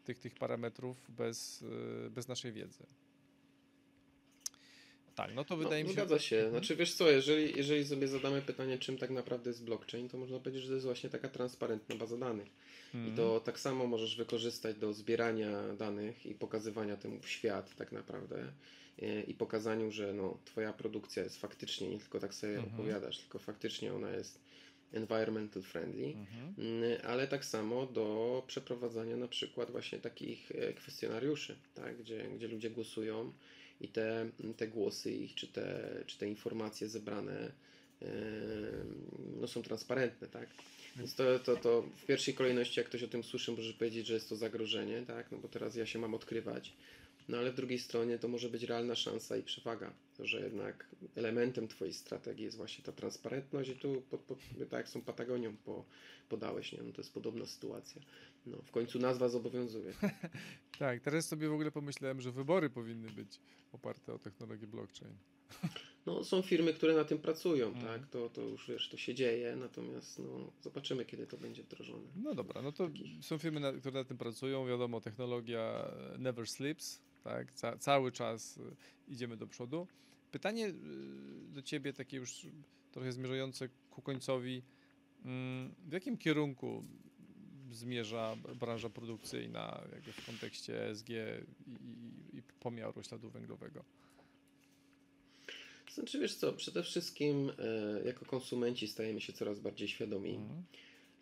tych, 0.04 0.20
tych 0.20 0.36
parametrów 0.36 1.12
bez, 1.12 1.62
y, 1.62 2.10
bez 2.10 2.28
naszej 2.28 2.52
wiedzy. 2.52 2.86
Tak, 5.22 5.36
no 5.36 5.44
to 5.46 5.58
wydaje 5.58 5.84
no, 5.84 5.90
mi 5.90 5.96
się. 5.96 6.02
Zgadza 6.02 6.20
się. 6.20 6.36
Mhm. 6.36 6.52
Znaczy 6.54 6.76
wiesz 6.76 6.94
co, 6.94 7.12
jeżeli, 7.12 7.58
jeżeli 7.58 7.86
sobie 7.86 8.08
zadamy 8.08 8.42
pytanie, 8.42 8.78
czym 8.78 8.98
tak 8.98 9.10
naprawdę 9.10 9.50
jest 9.50 9.64
blockchain, 9.66 10.10
to 10.10 10.18
można 10.18 10.40
powiedzieć, 10.40 10.62
że 10.62 10.68
to 10.68 10.74
jest 10.74 10.86
właśnie 10.86 11.10
taka 11.10 11.30
transparentna 11.30 11.96
baza 11.96 12.18
danych. 12.18 12.48
I 12.94 12.98
Mhm. 12.98 13.16
to 13.16 13.40
tak 13.40 13.60
samo 13.60 13.88
możesz 13.88 14.16
wykorzystać 14.16 14.78
do 14.78 14.94
zbierania 14.94 15.74
danych 15.74 16.26
i 16.26 16.36
pokazywania 16.36 16.98
temu 16.98 17.20
w 17.20 17.30
świat 17.30 17.76
tak 17.76 17.92
naprawdę 17.92 18.52
e, 19.02 19.22
i 19.22 19.34
pokazaniu, 19.34 19.92
że 19.92 20.14
no, 20.14 20.38
twoja 20.46 20.74
produkcja 20.74 21.24
jest 21.24 21.38
faktycznie, 21.42 21.90
nie 21.90 22.00
tylko 22.00 22.20
tak 22.20 22.34
sobie 22.34 22.56
Mhm. 22.56 22.74
opowiadasz, 22.74 23.20
tylko 23.20 23.40
faktycznie 23.40 23.94
ona 23.94 24.12
jest 24.12 24.40
environmental 24.94 25.64
friendly, 25.64 26.06
Mhm. 26.06 26.54
Mm, 26.58 27.00
ale 27.04 27.28
tak 27.28 27.46
samo 27.46 27.86
do 27.86 28.44
przeprowadzania 28.48 29.18
na 29.18 29.28
przykład 29.28 29.72
właśnie 29.72 30.00
takich 30.00 30.52
e, 30.52 30.74
kwestionariuszy, 30.74 31.56
tak, 31.74 31.98
gdzie, 31.98 32.24
gdzie 32.36 32.48
ludzie 32.48 32.70
głosują 32.70 33.34
i 33.82 33.88
te, 33.88 34.30
te 34.58 34.68
głosy 34.68 35.12
ich, 35.12 35.36
czy 35.36 35.48
te, 35.48 35.90
czy 36.08 36.18
te 36.18 36.28
informacje 36.28 36.90
zebrane 36.90 37.52
e, 38.02 38.08
no, 39.42 39.48
są 39.48 39.62
transparentne, 39.62 40.28
tak. 40.28 40.50
Więc 40.96 41.16
to, 41.16 41.40
to, 41.40 41.56
to 41.56 41.82
w 41.98 42.06
pierwszej 42.06 42.34
kolejności, 42.34 42.80
jak 42.80 42.90
ktoś 42.90 43.04
o 43.04 43.08
tym 43.08 43.24
słyszy, 43.24 43.52
może 43.52 43.74
powiedzieć, 43.74 44.08
że 44.08 44.14
jest 44.14 44.30
to 44.30 44.36
zagrożenie, 44.36 45.04
tak, 45.08 45.32
no 45.32 45.38
bo 45.38 45.48
teraz 45.48 45.76
ja 45.76 45.86
się 45.86 46.00
mam 46.00 46.14
odkrywać. 46.14 46.74
No 47.30 47.38
ale 47.38 47.52
w 47.52 47.56
drugiej 47.56 47.80
stronie 47.80 48.20
to 48.20 48.28
może 48.28 48.50
być 48.50 48.64
realna 48.64 48.96
szansa 48.96 49.38
i 49.38 49.44
przewaga, 49.44 49.94
że 50.20 50.42
jednak 50.42 50.88
elementem 51.16 51.68
Twojej 51.68 51.94
strategii 51.94 52.46
jest 52.46 52.58
właśnie 52.58 52.84
ta 52.84 52.92
transparentność 52.92 53.70
i 53.70 53.76
tu, 53.76 54.04
tak 54.70 54.72
jak 54.72 54.92
tą 54.92 55.02
Patagonią 55.02 55.56
po, 55.66 55.86
podałeś, 56.30 56.72
nie? 56.72 56.80
No 56.84 56.92
to 56.92 57.02
jest 57.02 57.14
podobna 57.14 57.46
sytuacja. 57.46 58.02
No, 58.46 58.58
w 58.62 58.72
końcu 58.72 59.00
nazwa 59.00 59.30
zobowiązuje. 59.30 59.94
Tak, 60.80 61.00
teraz 61.02 61.28
sobie 61.28 61.50
w 61.50 61.54
ogóle 61.54 61.72
pomyślałem, 61.72 62.22
że 62.22 62.32
wybory 62.32 62.70
powinny 62.70 63.10
być 63.10 63.40
oparte 63.72 64.14
o 64.14 64.20
technologię 64.20 64.68
blockchain. 64.68 65.14
No, 66.06 66.24
są 66.24 66.42
firmy, 66.42 66.74
które 66.74 66.96
na 66.96 67.04
tym 67.04 67.18
pracują, 67.18 67.68
Mhm. 67.68 67.86
tak, 67.86 68.10
to, 68.10 68.30
to 68.30 68.42
już 68.42 68.68
wiesz, 68.68 68.90
to 68.90 68.98
się 68.98 69.14
dzieje, 69.14 69.56
natomiast 69.56 70.20
no, 70.20 70.52
zobaczymy, 70.62 71.06
kiedy 71.06 71.28
to 71.28 71.38
będzie 71.38 71.64
wdrożone. 71.64 72.08
No 72.16 72.36
dobra, 72.36 72.62
no 72.62 72.72
to 72.72 72.88
Takich. 72.88 73.26
są 73.26 73.38
firmy, 73.38 73.60
na, 73.60 73.74
które 73.74 74.00
na 74.00 74.04
tym 74.06 74.18
pracują. 74.18 74.66
Wiadomo, 74.68 75.02
technologia 75.02 75.92
never 76.20 76.48
sleeps, 76.50 77.02
tak? 77.24 77.52
Ca 77.54 77.78
cały 77.78 78.12
czas 78.12 78.58
e, 78.58 78.62
idziemy 79.14 79.38
do 79.38 79.48
przodu. 79.48 79.88
Pytanie 80.32 80.68
e, 80.68 80.74
do 81.54 81.62
ciebie, 81.62 81.94
takie 81.94 82.18
już 82.18 82.48
trochę 82.92 83.12
zmierzające 83.12 83.70
ku 83.90 84.02
końcowi. 84.02 84.62
Mm, 85.26 85.74
W 85.88 85.92
jakim 85.94 86.18
kierunku 86.18 86.84
zmierza 87.72 88.38
branża 88.56 88.90
produkcyjna 88.90 89.82
jakby 89.92 90.12
w 90.12 90.26
kontekście 90.26 90.90
ESG 90.90 91.10
i, 91.10 91.14
i, 91.16 92.38
i 92.38 92.42
pomiaru 92.60 93.04
śladu 93.04 93.30
węglowego? 93.30 93.84
Znaczy, 95.94 96.20
wiesz 96.20 96.36
co, 96.36 96.54
przede 96.54 96.84
wszystkim 96.84 97.52
e, 97.60 98.08
jako 98.08 98.26
konsumenci 98.26 98.88
stajemy 98.88 99.22
się 99.22 99.34
coraz 99.34 99.60
bardziej 99.60 99.88
świadomi. 99.88 100.36
Mhm. 100.36 100.64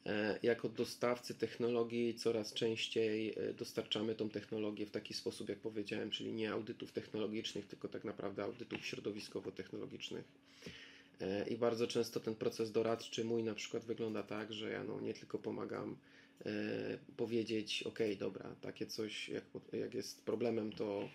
E, 0.05 0.39
jako 0.43 0.69
dostawcy 0.69 1.33
technologii 1.33 2.15
coraz 2.15 2.53
częściej 2.53 3.33
e, 3.37 3.53
dostarczamy 3.53 4.15
tą 4.15 4.29
technologię 4.29 4.85
w 4.85 4.91
taki 4.91 5.13
sposób, 5.13 5.49
jak 5.49 5.59
powiedziałem, 5.59 6.09
czyli 6.11 6.33
nie 6.33 6.51
audytów 6.51 6.91
technologicznych, 6.91 7.67
tylko 7.67 7.87
tak 7.87 8.03
naprawdę 8.03 8.43
audytów 8.43 8.85
środowiskowo-technologicznych. 8.85 10.23
E, 11.21 11.47
I 11.49 11.57
bardzo 11.57 11.87
często 11.87 12.19
ten 12.19 12.35
proces 12.35 12.71
doradczy 12.71 13.25
mój 13.25 13.43
na 13.43 13.55
przykład 13.55 13.85
wygląda 13.85 14.23
tak, 14.23 14.53
że 14.53 14.71
ja 14.71 14.83
no, 14.83 15.01
nie 15.01 15.13
tylko 15.13 15.39
pomagam 15.39 15.95
powiedzieć, 17.17 17.83
ok, 17.83 17.99
dobra, 18.19 18.55
takie 18.61 18.85
coś 18.85 19.29
jak, 19.29 19.43
jak 19.73 19.93
jest 19.93 20.25
problemem, 20.25 20.71
to 20.71 21.09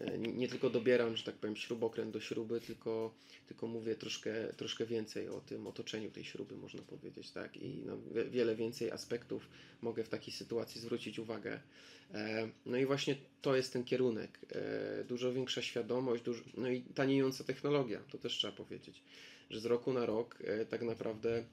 e, 0.00 0.18
nie, 0.18 0.48
tylko 0.48 0.70
dobieram, 0.70 1.16
że 1.16 1.24
tak 1.24 1.34
powiem, 1.34 1.56
śrubokręt 1.56 2.10
do 2.12 2.20
śruby, 2.20 2.60
tylko, 2.60 3.14
tylko 3.48 3.66
mówię 3.66 3.94
troszkę, 3.94 4.52
troszkę 4.56 4.86
więcej 4.86 5.28
o 5.28 5.40
tym 5.40 5.66
otoczeniu 5.66 6.10
tej 6.10 6.24
śruby, 6.24 6.56
można 6.56 6.82
powiedzieć, 6.82 7.30
tak? 7.30 7.56
I 7.56 7.68
na 7.82 7.96
wie- 8.14 8.24
wiele 8.24 8.56
więcej 8.56 8.90
aspektów 8.90 9.48
mogę 9.82 10.04
w 10.04 10.08
takiej 10.08 10.34
sytuacji 10.34 10.80
zwrócić 10.80 11.18
uwagę. 11.18 11.60
E, 12.14 12.48
No 12.66 12.76
i 12.76 12.86
właśnie 12.86 13.16
to 13.42 13.56
jest 13.56 13.72
ten 13.72 13.84
kierunek. 13.84 14.38
E, 14.52 15.04
Dużo 15.04 15.32
większa 15.32 15.62
świadomość, 15.62 16.22
dużo, 16.22 16.42
no 16.56 16.70
i 16.70 16.82
taniejąca 16.82 17.44
technologia, 17.44 18.00
to 18.10 18.18
też 18.18 18.32
trzeba 18.36 18.52
powiedzieć, 18.56 19.02
że 19.50 19.60
z 19.60 19.64
roku 19.64 19.92
na 19.92 20.06
rok 20.06 20.38
e, 20.44 20.66
tak 20.66 20.82
naprawdę 20.82 21.44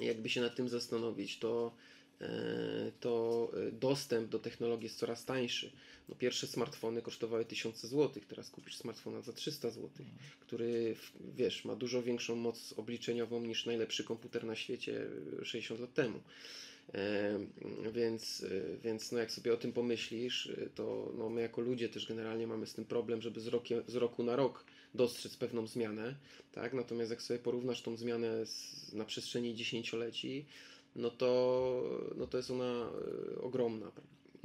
jakby 0.00 0.28
się 0.28 0.40
nad 0.40 0.56
tym 0.56 0.68
zastanowić, 0.68 1.38
to, 1.38 1.74
to 3.00 3.50
dostęp 3.72 4.28
do 4.28 4.38
technologii 4.38 4.84
jest 4.84 4.98
coraz 4.98 5.24
tańszy. 5.24 5.72
No 6.08 6.14
pierwsze 6.14 6.46
smartfony 6.46 7.02
kosztowały 7.02 7.44
tysiące 7.44 7.88
złotych, 7.88 8.26
teraz 8.26 8.50
kupisz 8.50 8.76
smartfona 8.76 9.22
za 9.22 9.32
300 9.32 9.70
złotych, 9.70 10.06
który 10.40 10.96
wiesz, 11.36 11.64
ma 11.64 11.76
dużo 11.76 12.02
większą 12.02 12.36
moc 12.36 12.74
obliczeniową 12.76 13.42
niż 13.42 13.66
najlepszy 13.66 14.04
komputer 14.04 14.44
na 14.44 14.56
świecie 14.56 15.06
60 15.42 15.80
lat 15.80 15.94
temu. 15.94 16.20
E, 16.94 17.38
więc, 17.92 18.44
e, 18.44 18.78
więc 18.84 19.12
no 19.12 19.18
jak 19.18 19.32
sobie 19.32 19.52
o 19.54 19.56
tym 19.56 19.72
pomyślisz, 19.72 20.46
e, 20.46 20.70
to 20.74 21.12
no 21.18 21.28
my 21.28 21.40
jako 21.40 21.60
ludzie 21.60 21.88
też 21.88 22.06
generalnie 22.06 22.46
mamy 22.46 22.66
z 22.66 22.74
tym 22.74 22.84
problem, 22.84 23.22
żeby 23.22 23.40
z, 23.40 23.46
rokiem, 23.46 23.82
z 23.86 23.94
roku 23.94 24.22
na 24.22 24.36
rok 24.36 24.64
dostrzec 24.94 25.36
pewną 25.36 25.66
zmianę, 25.66 26.14
tak? 26.52 26.72
Natomiast 26.74 27.10
jak 27.10 27.22
sobie 27.22 27.40
porównasz 27.40 27.82
tą 27.82 27.96
zmianę 27.96 28.46
z, 28.46 28.92
na 28.92 29.04
przestrzeni 29.04 29.54
dziesięcioleci, 29.54 30.44
no 30.98 31.10
to, 31.10 31.82
no 32.16 32.26
to 32.26 32.36
jest 32.36 32.50
ona 32.50 32.90
ogromna. 33.40 33.92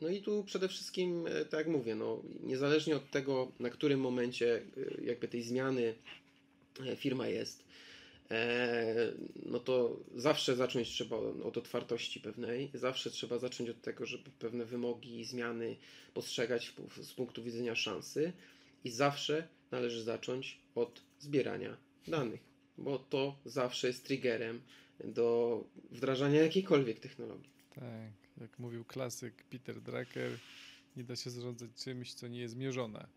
No 0.02 0.10
i 0.10 0.22
tu 0.22 0.44
przede 0.44 0.68
wszystkim, 0.68 1.26
tak 1.50 1.58
jak 1.58 1.68
mówię, 1.68 1.96
no, 1.96 2.22
niezależnie 2.44 2.96
od 2.96 3.12
tego, 3.12 3.52
na 3.60 3.70
którym 3.70 4.00
momencie 4.00 4.62
jakby 5.02 5.28
tej 5.28 5.44
zmiany 5.44 5.96
firma 6.96 7.28
jest, 7.28 7.64
E, 8.34 9.14
no 9.46 9.60
to 9.60 10.00
zawsze 10.16 10.56
zacząć 10.56 10.90
trzeba 10.90 11.18
od 11.18 11.58
otwartości 11.58 12.20
pewnej, 12.20 12.70
zawsze 12.74 13.12
trzeba 13.12 13.40
zacząć 13.40 13.70
od 13.70 13.82
tego, 13.82 14.06
żeby 14.06 14.30
pewne 14.40 14.66
wymogi 14.66 15.20
i 15.20 15.26
zmiany 15.26 15.76
postrzegać 16.14 16.74
z 17.02 17.14
punktu 17.14 17.44
widzenia 17.44 17.76
szansy 17.76 18.34
i 18.84 18.92
zawsze 18.92 19.48
należy 19.72 20.04
zacząć 20.04 20.58
od 20.76 21.02
zbierania 21.20 21.78
danych, 22.08 22.42
bo 22.78 23.00
to 23.00 23.36
zawsze 23.46 23.88
jest 23.88 24.06
triggerem 24.06 24.62
do 25.06 25.64
wdrażania 25.92 26.42
jakiejkolwiek 26.42 27.00
technologii. 27.00 27.52
Tak, 27.76 28.42
jak 28.42 28.60
mówił 28.60 28.86
klasyk 28.86 29.44
Peter 29.44 29.82
Drucker, 29.82 30.32
nie 30.96 31.04
da 31.04 31.16
się 31.16 31.30
zarządzać 31.30 31.70
czymś, 31.76 32.14
co 32.14 32.28
nie 32.28 32.40
jest 32.40 32.56
mierzone. 32.56 33.08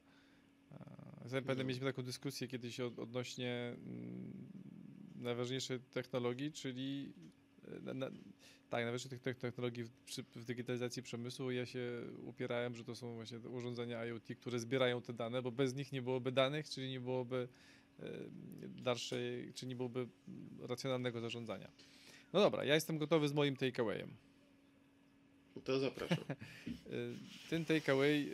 Zapewne 1.25 1.63
no. 1.63 1.69
mieliśmy 1.69 1.87
taką 1.87 2.03
dyskusję 2.03 2.49
kiedyś 2.49 2.81
odnośnie 2.81 3.77
mm, 3.87 4.33
najważniejszej 5.17 5.81
technologii, 5.81 6.53
czyli 6.53 7.13
e, 7.69 7.81
na, 7.81 7.95
na, 7.95 8.11
tak, 8.69 8.85
najważniejszych 8.85 9.23
tych 9.23 9.39
technologii 9.39 9.85
w, 9.85 9.91
przy, 9.91 10.23
w 10.23 10.45
digitalizacji 10.45 11.03
przemysłu. 11.03 11.51
Ja 11.51 11.67
się 11.67 12.03
upierałem, 12.25 12.75
że 12.75 12.85
to 12.85 12.95
są 12.95 13.15
właśnie 13.15 13.39
urządzenia 13.39 14.05
IoT, 14.05 14.29
które 14.41 14.59
zbierają 14.59 15.03
te 15.03 15.13
dane, 15.13 15.43
bo 15.43 15.53
bez 15.53 15.75
nich 15.75 15.93
nie 15.93 16.03
byłoby 16.03 16.33
danych, 16.33 16.69
czyli 16.69 16.91
nie 16.91 17.01
byłoby 17.01 17.49
dalszej, 18.83 19.53
czy 19.55 19.67
nie 19.67 19.77
byłoby 19.77 20.09
racjonalnego 20.61 21.21
zarządzania. 21.21 21.69
No 22.33 22.41
dobra, 22.41 22.65
ja 22.65 22.75
jestem 22.75 22.99
gotowy 22.99 23.29
z 23.29 23.33
moim 23.33 23.57
takeawayem. 23.57 24.11
To 25.65 25.79
zapraszam. 25.79 26.25
E, 26.29 26.37
ten 27.51 27.65
takeaway 27.65 28.31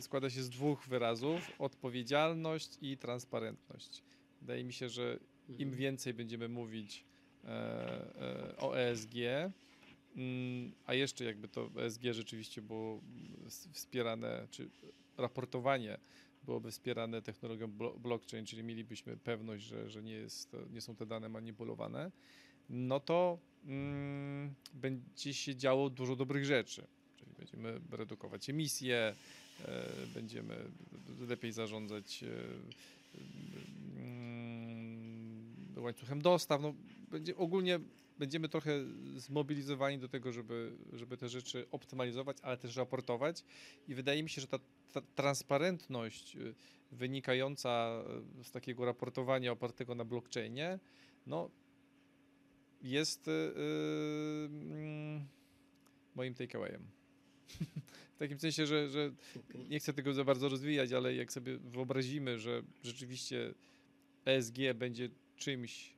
składa 0.00 0.30
się 0.30 0.42
z 0.42 0.50
dwóch 0.50 0.86
wyrazów: 0.88 1.52
odpowiedzialność 1.58 2.78
i 2.80 2.96
transparentność. 2.96 4.02
Wydaje 4.40 4.64
mi 4.64 4.72
się, 4.72 4.88
że 4.88 5.18
im 5.48 5.54
mhm. 5.54 5.76
więcej 5.76 6.14
będziemy 6.14 6.48
mówić 6.48 7.04
e, 7.44 7.48
e, 7.48 8.56
o 8.56 8.78
ESG, 8.78 9.14
mm, 10.16 10.72
a 10.86 10.94
jeszcze 10.94 11.24
jakby 11.24 11.48
to 11.48 11.70
ESG 11.76 12.02
rzeczywiście 12.12 12.62
było 12.62 13.00
wspierane, 13.72 14.46
czy 14.50 14.68
raportowanie 15.16 15.98
byłoby 16.46 16.70
wspierane 16.70 17.22
technologią 17.22 17.68
blockchain, 17.98 18.46
czyli 18.46 18.62
mielibyśmy 18.62 19.16
pewność, 19.16 19.64
że, 19.64 19.90
że 19.90 20.02
nie, 20.02 20.12
jest, 20.12 20.56
nie 20.72 20.80
są 20.80 20.96
te 20.96 21.06
dane 21.06 21.28
manipulowane, 21.28 22.10
no 22.70 23.00
to 23.00 23.38
mm, 23.64 24.54
będzie 24.74 25.34
się 25.34 25.56
działo 25.56 25.90
dużo 25.90 26.16
dobrych 26.16 26.44
rzeczy. 26.44 26.86
Czyli 27.16 27.32
będziemy 27.38 27.80
redukować 27.90 28.50
emisje, 28.50 29.14
e, 29.64 29.86
będziemy 30.14 30.56
lepiej 31.28 31.52
zarządzać 31.52 32.24
e, 35.76 35.80
łańcuchem 35.80 36.22
dostaw. 36.22 36.62
No, 36.62 36.74
będzie, 37.10 37.36
ogólnie 37.36 37.80
będziemy 38.18 38.48
trochę 38.48 38.84
zmobilizowani 39.16 39.98
do 39.98 40.08
tego, 40.08 40.32
żeby, 40.32 40.72
żeby 40.92 41.16
te 41.16 41.28
rzeczy 41.28 41.66
optymalizować, 41.70 42.36
ale 42.42 42.56
też 42.56 42.76
raportować. 42.76 43.44
I 43.88 43.94
wydaje 43.94 44.22
mi 44.22 44.30
się, 44.30 44.40
że 44.40 44.46
ta, 44.46 44.58
ta 44.92 45.00
transparentność 45.00 46.36
y, 46.36 46.54
wynikająca 46.92 48.02
y, 48.40 48.44
z 48.44 48.50
takiego 48.50 48.84
raportowania 48.84 49.52
opartego 49.52 49.94
na 49.94 50.04
blockchainie, 50.04 50.78
no, 51.26 51.50
jest 52.82 53.26
yy, 53.26 54.50
moim 56.14 56.34
takeawayem. 56.34 56.82
w 58.14 58.18
takim 58.18 58.38
sensie, 58.38 58.66
że, 58.66 58.88
że 58.88 59.12
nie 59.68 59.78
chcę 59.78 59.92
tego 59.92 60.14
za 60.14 60.24
bardzo 60.24 60.48
rozwijać, 60.48 60.92
ale 60.92 61.14
jak 61.14 61.32
sobie 61.32 61.58
wyobrazimy, 61.58 62.38
że 62.38 62.62
rzeczywiście 62.82 63.54
ESG 64.24 64.56
będzie 64.74 65.10
czymś, 65.36 65.96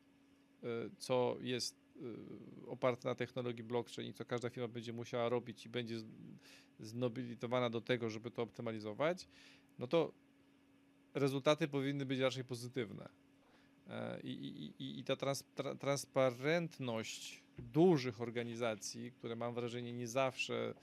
co 0.98 1.36
jest 1.40 1.87
oparte 2.66 3.08
na 3.08 3.14
technologii 3.14 3.64
blockchain 3.64 4.10
i 4.10 4.14
co 4.14 4.24
każda 4.24 4.50
firma 4.50 4.68
będzie 4.68 4.92
musiała 4.92 5.28
robić 5.28 5.66
i 5.66 5.68
będzie 5.68 5.96
znobilitowana 6.80 7.70
do 7.70 7.80
tego, 7.80 8.10
żeby 8.10 8.30
to 8.30 8.42
optymalizować, 8.42 9.28
no 9.78 9.86
to 9.86 10.12
rezultaty 11.14 11.68
powinny 11.68 12.06
być 12.06 12.18
raczej 12.20 12.44
pozytywne. 12.44 13.08
E, 13.88 14.20
I, 14.20 14.72
i, 14.78 14.98
i 15.00 15.04
ta 15.04 15.16
trans, 15.16 15.44
tra, 15.54 15.74
transparentność 15.74 17.42
dużych 17.58 18.20
organizacji, 18.20 19.12
które 19.12 19.36
mam 19.36 19.54
wrażenie 19.54 19.92
nie 19.92 20.08
zawsze 20.08 20.74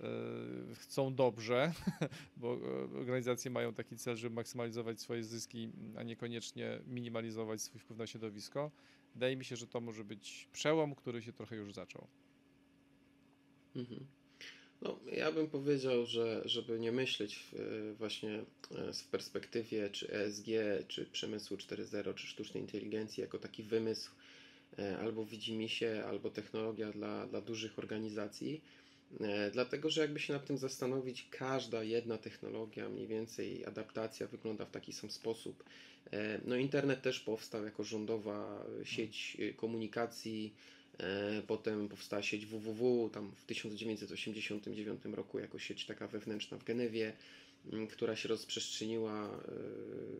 E, 0.00 0.74
chcą 0.74 1.14
dobrze, 1.14 1.72
bo 2.36 2.54
e, 2.54 2.98
organizacje 2.98 3.50
mają 3.50 3.74
taki 3.74 3.96
cel, 3.96 4.16
żeby 4.16 4.34
maksymalizować 4.34 5.00
swoje 5.00 5.24
zyski, 5.24 5.70
a 5.96 6.02
niekoniecznie 6.02 6.78
minimalizować 6.86 7.62
swój 7.62 7.80
wpływ 7.80 7.98
na 7.98 8.06
środowisko. 8.06 8.70
Wydaje 9.16 9.36
mi 9.36 9.44
się, 9.44 9.56
że 9.56 9.66
to 9.66 9.80
może 9.80 10.04
być 10.04 10.48
przełom, 10.52 10.94
który 10.94 11.22
się 11.22 11.32
trochę 11.32 11.56
już 11.56 11.74
zaczął. 11.74 12.06
Mhm. 13.76 14.06
No, 14.82 14.98
ja 15.12 15.32
bym 15.32 15.46
powiedział, 15.50 16.06
że 16.06 16.42
żeby 16.44 16.78
nie 16.78 16.92
myśleć 16.92 17.36
w, 17.36 17.54
e, 17.54 17.94
właśnie 17.94 18.44
w 18.94 19.04
perspektywie 19.10 19.90
czy 19.90 20.12
ESG, 20.12 20.46
czy 20.88 21.06
przemysłu 21.06 21.56
4.0, 21.56 22.14
czy 22.14 22.26
sztucznej 22.26 22.62
inteligencji 22.62 23.20
jako 23.20 23.38
taki 23.38 23.62
wymysł 23.62 24.10
albo 25.00 25.24
widzimisię, 25.24 26.04
albo 26.04 26.30
technologia 26.30 26.92
dla, 26.92 27.26
dla 27.26 27.40
dużych 27.40 27.78
organizacji, 27.78 28.62
E, 29.20 29.50
dlatego, 29.50 29.90
że 29.90 30.00
jakby 30.00 30.20
się 30.20 30.32
nad 30.32 30.46
tym 30.46 30.58
zastanowić, 30.58 31.28
każda 31.30 31.82
jedna 31.82 32.18
technologia, 32.18 32.88
mniej 32.88 33.06
więcej 33.06 33.66
adaptacja 33.66 34.26
wygląda 34.26 34.64
w 34.64 34.70
taki 34.70 34.92
sam 34.92 35.10
sposób. 35.10 35.64
E, 36.12 36.40
no 36.44 36.56
internet 36.56 37.02
też 37.02 37.20
powstał 37.20 37.64
jako 37.64 37.84
rządowa 37.84 38.64
sieć 38.84 39.36
e, 39.40 39.52
komunikacji, 39.52 40.54
potem 41.46 41.88
powstała 41.88 42.22
sieć 42.22 42.46
www, 42.46 43.10
tam 43.12 43.32
w 43.36 43.44
1989 43.44 45.00
roku 45.04 45.38
jako 45.38 45.58
sieć 45.58 45.86
taka 45.86 46.06
wewnętrzna 46.08 46.58
w 46.58 46.64
Genewie, 46.64 47.12
która 47.90 48.16
się 48.16 48.28
rozprzestrzeniła 48.28 49.40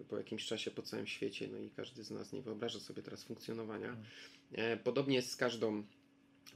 po 0.09 0.17
jakimś 0.17 0.47
czasie 0.47 0.71
po 0.71 0.83
całym 0.83 1.07
świecie, 1.07 1.49
no 1.53 1.59
i 1.59 1.71
każdy 1.71 2.05
z 2.05 2.11
nas 2.11 2.33
nie 2.33 2.43
wyobraża 2.43 2.81
sobie 2.81 3.03
teraz 3.03 3.25
funkcjonowania. 3.25 3.97
Podobnie 4.85 5.17
jest 5.17 5.31
z 5.31 5.37
każdą 5.37 5.83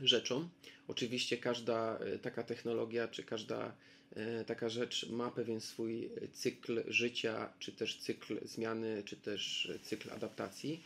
rzeczą. 0.02 0.48
Oczywiście 0.88 1.36
każda 1.38 1.98
e, 1.98 2.18
taka 2.18 2.42
technologia, 2.42 3.08
czy 3.08 3.22
każda 3.22 3.74
e, 4.16 4.44
taka 4.44 4.68
rzecz 4.68 5.08
ma 5.08 5.30
pewien 5.30 5.60
swój 5.60 6.10
cykl 6.32 6.82
życia, 6.88 7.52
czy 7.58 7.72
też 7.72 7.98
cykl 7.98 8.38
zmiany, 8.48 9.02
czy 9.04 9.16
też 9.16 9.72
cykl 9.82 10.10
adaptacji. 10.12 10.82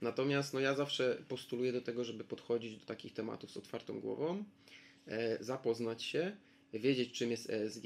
Natomiast 0.00 0.54
no, 0.54 0.60
ja 0.60 0.74
zawsze 0.74 1.18
postuluję 1.28 1.72
do 1.72 1.80
tego, 1.80 2.04
żeby 2.04 2.24
podchodzić 2.24 2.76
do 2.76 2.86
takich 2.86 3.12
tematów 3.12 3.50
z 3.50 3.56
otwartą 3.56 4.00
głową, 4.00 4.44
e, 5.06 5.44
zapoznać 5.44 6.02
się, 6.02 6.36
wiedzieć 6.74 7.12
czym 7.12 7.30
jest 7.30 7.50
ESG, 7.50 7.84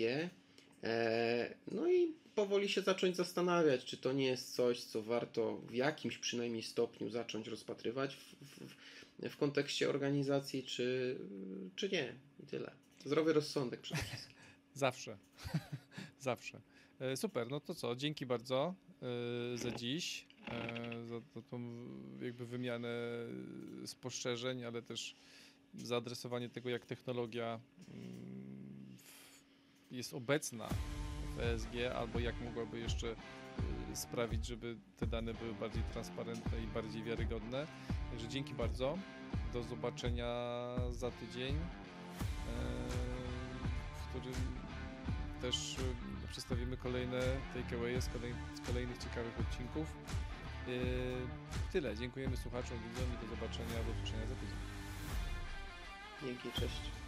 no 1.73 1.93
i 1.93 2.15
powoli 2.37 2.69
się 2.69 2.83
zacząć 2.83 3.17
zastanawiać, 3.17 3.85
czy 3.85 3.97
to 3.97 4.13
nie 4.13 4.27
jest 4.27 4.55
coś, 4.55 4.81
co 4.81 5.03
warto 5.03 5.57
w 5.57 5.75
jakimś 5.75 6.19
przynajmniej 6.19 6.63
stopniu 6.63 7.11
zacząć 7.11 7.49
rozpatrywać 7.49 8.17
w, 8.17 8.35
w, 8.43 8.75
w 9.19 9.37
kontekście 9.37 9.89
organizacji, 9.89 10.63
czy, 10.63 11.19
czy 11.77 11.89
nie. 11.89 12.15
I 12.41 12.47
tyle. 12.47 12.73
Zdrowy 13.05 13.33
rozsądek 13.33 13.81
przede 13.81 14.03
wszystkim. 14.03 14.37
Zawsze. 14.75 15.19
Zawsze. 16.19 16.61
E, 17.01 17.17
super, 17.17 17.51
no 17.51 17.61
to 17.61 17.75
co? 17.75 17.97
Dzięki 17.97 18.27
bardzo 18.27 18.75
e, 19.55 19.59
za 19.59 19.71
dziś, 19.71 20.27
e, 20.49 21.07
za, 21.07 21.21
za 21.35 21.43
tą 21.43 21.61
jakby 22.21 22.47
wymianę 22.47 22.89
spostrzeżeń, 23.87 24.65
ale 24.65 24.83
też 24.83 25.17
zaadresowanie 25.75 26.49
tego, 26.49 26.71
jak 26.71 26.87
technologia 26.87 27.61
mm, 27.89 28.97
jest 29.91 30.15
obecna 30.15 30.69
w 31.37 31.41
ESG, 31.41 31.75
albo 31.95 32.19
jak 32.19 32.41
mogłaby 32.41 32.79
jeszcze 32.79 33.17
sprawić, 33.95 34.47
żeby 34.47 34.77
te 34.97 35.07
dane 35.07 35.35
były 35.35 35.55
bardziej 35.55 35.83
transparentne 35.93 36.63
i 36.63 36.67
bardziej 36.67 37.03
wiarygodne. 37.03 37.67
Także 38.11 38.29
dzięki 38.29 38.55
bardzo. 38.55 38.99
Do 39.53 39.63
zobaczenia 39.63 40.27
za 40.91 41.11
tydzień, 41.11 41.55
e, 41.55 41.61
w 43.95 44.09
którym 44.09 44.35
też 45.43 45.79
y, 45.79 46.29
przedstawimy 46.31 46.77
kolejne 46.77 47.21
takeawaye 47.55 48.03
z, 48.03 48.09
kolej, 48.09 48.35
z 48.55 48.67
kolejnych 48.67 48.99
ciekawych 48.99 49.41
odcinków. 49.41 49.97
Y, 50.69 51.73
Tyle. 51.73 51.97
Dziękujemy 51.97 52.37
słuchaczom, 52.37 52.79
widzom 52.89 53.07
i 53.15 53.27
do 53.27 53.35
zobaczenia, 53.37 53.85
do 53.87 53.93
usłyszenia 53.93 54.27
za 54.27 54.35
tydzień. 54.35 54.59
Dzięki, 56.23 56.61
cześć. 56.61 57.06